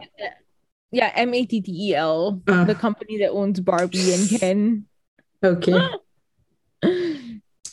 [0.92, 2.66] Yeah, M A T T E L, Uh.
[2.66, 4.86] the company that owns Barbie and Ken.
[5.44, 5.80] Okay.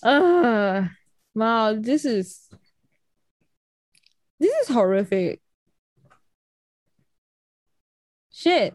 [0.03, 0.85] uh,
[1.35, 2.49] wow, this is
[4.41, 5.43] this is horrific.
[8.33, 8.75] Shit.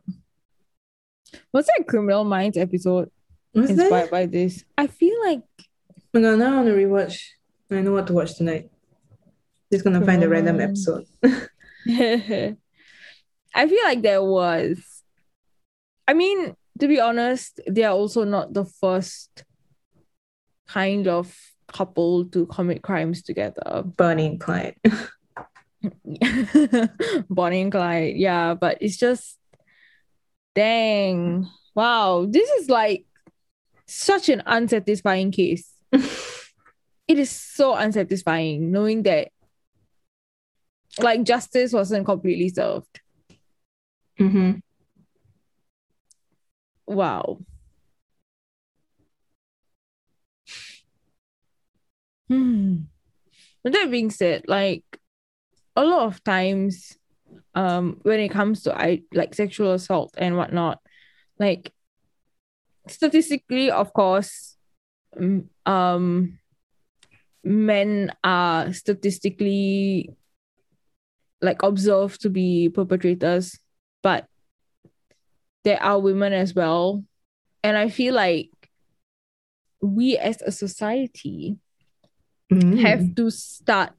[1.54, 3.12] Was that Criminal Minds episode
[3.52, 4.12] What's inspired that?
[4.12, 4.64] by this?
[4.78, 5.42] I feel like
[5.98, 7.20] Oh my god, now I want to rewatch.
[7.72, 8.70] I know what to watch tonight.
[9.72, 11.06] Just gonna find a random episode.
[11.88, 12.56] I
[13.68, 14.80] feel like there was.
[16.08, 19.44] I mean, to be honest, they are also not the first
[20.68, 21.36] kind of
[21.68, 23.82] couple to commit crimes together.
[23.84, 24.76] Bonnie and Clyde.
[27.30, 29.40] Bonnie and Clyde, yeah, but it's just
[30.56, 31.48] dang.
[31.76, 33.06] Wow, this is like
[33.88, 35.74] such an unsatisfying case.
[35.92, 39.30] it is so unsatisfying knowing that
[41.00, 43.02] like justice wasn't completely served.
[44.20, 44.60] mm-hmm.
[46.88, 47.40] Wow.
[52.30, 52.78] Hmm.
[53.64, 54.84] With that being said, like
[55.76, 56.98] a lot of times,
[57.56, 60.80] um, when it comes to I like sexual assault and whatnot,
[61.40, 61.72] like
[62.88, 64.58] statistically, of course,
[65.66, 66.40] um,
[67.44, 70.10] men are statistically
[71.42, 73.60] like observed to be perpetrators,
[74.02, 74.26] but
[75.64, 77.04] there are women as well.
[77.64, 78.50] And I feel like
[79.82, 81.58] we as a society
[82.52, 82.78] Mm.
[82.82, 83.94] have to start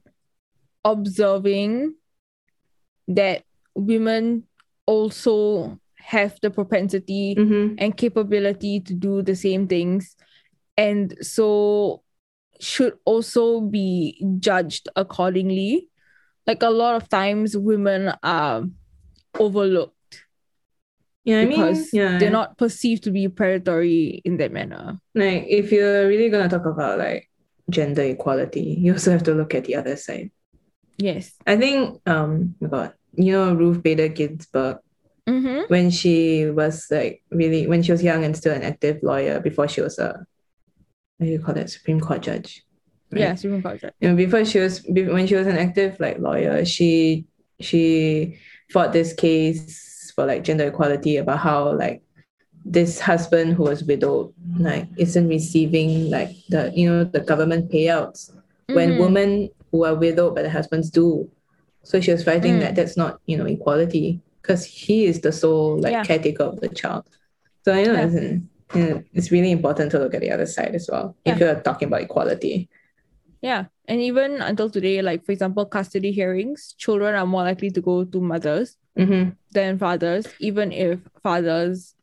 [0.85, 1.95] observing
[3.07, 3.43] that
[3.75, 4.43] women
[4.85, 7.75] also have the propensity Mm-hmm.
[7.79, 10.15] and capability to do the same things
[10.77, 12.03] and so
[12.59, 15.89] should also be judged accordingly
[16.47, 18.63] like a lot of times women are
[19.39, 20.23] overlooked
[21.25, 22.17] Yeah, I mean, yeah.
[22.19, 26.65] they're not perceived to be predatory in that manner like if you're really gonna talk
[26.65, 27.29] about like
[27.69, 30.29] gender equality, you also have to look at the other side.
[30.97, 34.77] Yes I think um oh my God, you know Ruth Bader Ginsburg
[35.27, 35.61] mm-hmm.
[35.67, 39.67] when she was like really when she was young and still an active lawyer before
[39.67, 40.25] she was a
[41.17, 42.63] what do you call that Supreme Court judge.
[43.11, 43.21] right?
[43.21, 43.93] yeah Supreme Court judge.
[44.01, 47.25] you know, before she was when she was an active like lawyer, she
[47.61, 48.37] she
[48.71, 52.01] fought this case for like gender equality about how like
[52.65, 58.31] this husband who was widowed like isn't receiving like the you know the government payouts
[58.67, 58.99] when Mhm.
[58.99, 61.29] women who are widowed by the husbands do.
[61.83, 62.59] So she was fighting Mm.
[62.61, 66.03] that that's not you know equality because he is the sole like Yeah.
[66.03, 67.03] caretaker of the child.
[67.65, 68.05] So you know, Yeah.
[68.07, 68.15] it's,
[68.75, 71.59] you know, it's really important to look at the other side as well if you're
[71.61, 72.69] talking about equality.
[73.41, 73.65] Yeah.
[73.87, 78.05] And even until today, like for example, custody hearings, children are more likely to go
[78.05, 79.31] to mothers Mm-hmm.
[79.51, 81.94] than fathers, even if fathers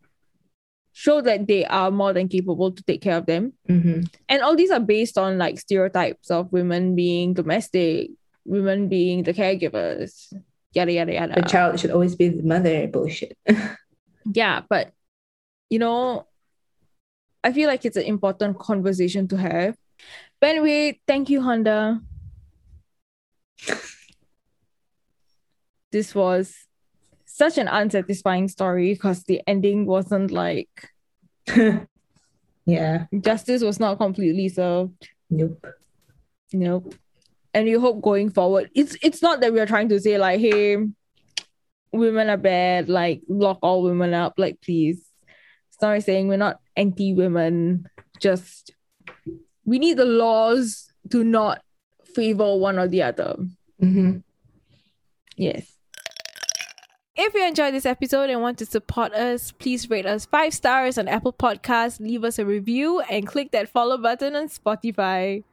[0.92, 3.52] show that they are more than capable to take care of them.
[3.68, 4.02] Mm-hmm.
[4.28, 8.10] And all these are based on like stereotypes of women being domestic,
[8.44, 10.32] women being the caregivers,
[10.72, 11.40] yada yada yada.
[11.40, 12.86] The child should always be the mother.
[12.88, 13.36] Bullshit.
[14.32, 14.92] yeah, but
[15.70, 16.26] you know,
[17.42, 19.76] I feel like it's an important conversation to have.
[20.40, 22.00] But anyway, thank you, Honda.
[25.92, 26.54] this was
[27.42, 30.90] such an unsatisfying story because the ending wasn't like
[32.66, 33.06] yeah.
[33.20, 35.08] justice was not completely served.
[35.28, 35.66] Nope.
[36.52, 36.94] Nope.
[37.52, 40.76] And you hope going forward, it's it's not that we're trying to say like, hey,
[41.92, 45.04] women are bad, like lock all women up, like please.
[45.68, 47.88] It's not saying we're not anti-women,
[48.20, 48.70] just
[49.64, 51.60] we need the laws to not
[52.14, 53.34] favor one or the other.
[53.82, 54.18] Mm-hmm.
[55.36, 55.71] Yes.
[57.14, 60.96] If you enjoyed this episode and want to support us, please rate us five stars
[60.96, 65.44] on Apple Podcasts, leave us a review, and click that follow button on Spotify.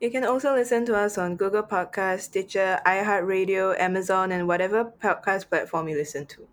[0.00, 5.48] You can also listen to us on Google Podcast, Stitcher, iHeartRadio, Amazon, and whatever podcast
[5.48, 6.46] platform you listen to.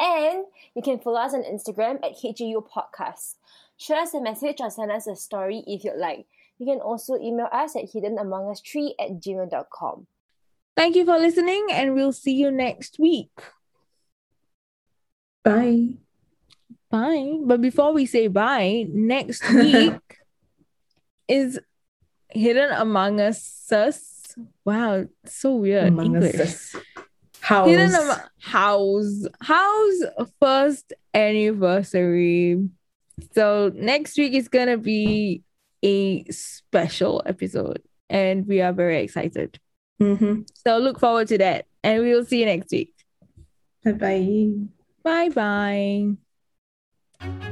[0.00, 3.36] And you can follow us on Instagram at HGU Podcast.
[3.76, 6.26] Shoot us a message or send us a story if you'd like.
[6.58, 10.08] You can also email us at hiddenamongus3 at gmail.com.
[10.78, 13.32] Thank you for listening, and we'll see you next week.
[15.42, 15.94] Bye.
[16.88, 17.38] Bye.
[17.42, 19.98] But before we say bye, next week
[21.28, 21.58] is
[22.28, 23.72] Hidden Among Us.
[24.64, 25.88] Wow, so weird.
[25.88, 26.36] Among English.
[26.36, 26.76] Us.
[27.40, 27.68] House.
[27.68, 29.26] Hidden Among House.
[29.40, 32.68] House first anniversary.
[33.34, 35.42] So next week is gonna be
[35.82, 39.58] a special episode, and we are very excited.
[40.00, 40.42] Mm-hmm.
[40.54, 42.94] So look forward to that, and we will see you next week.
[43.84, 45.28] Bye bye.
[45.30, 46.18] Bye
[47.20, 47.48] bye.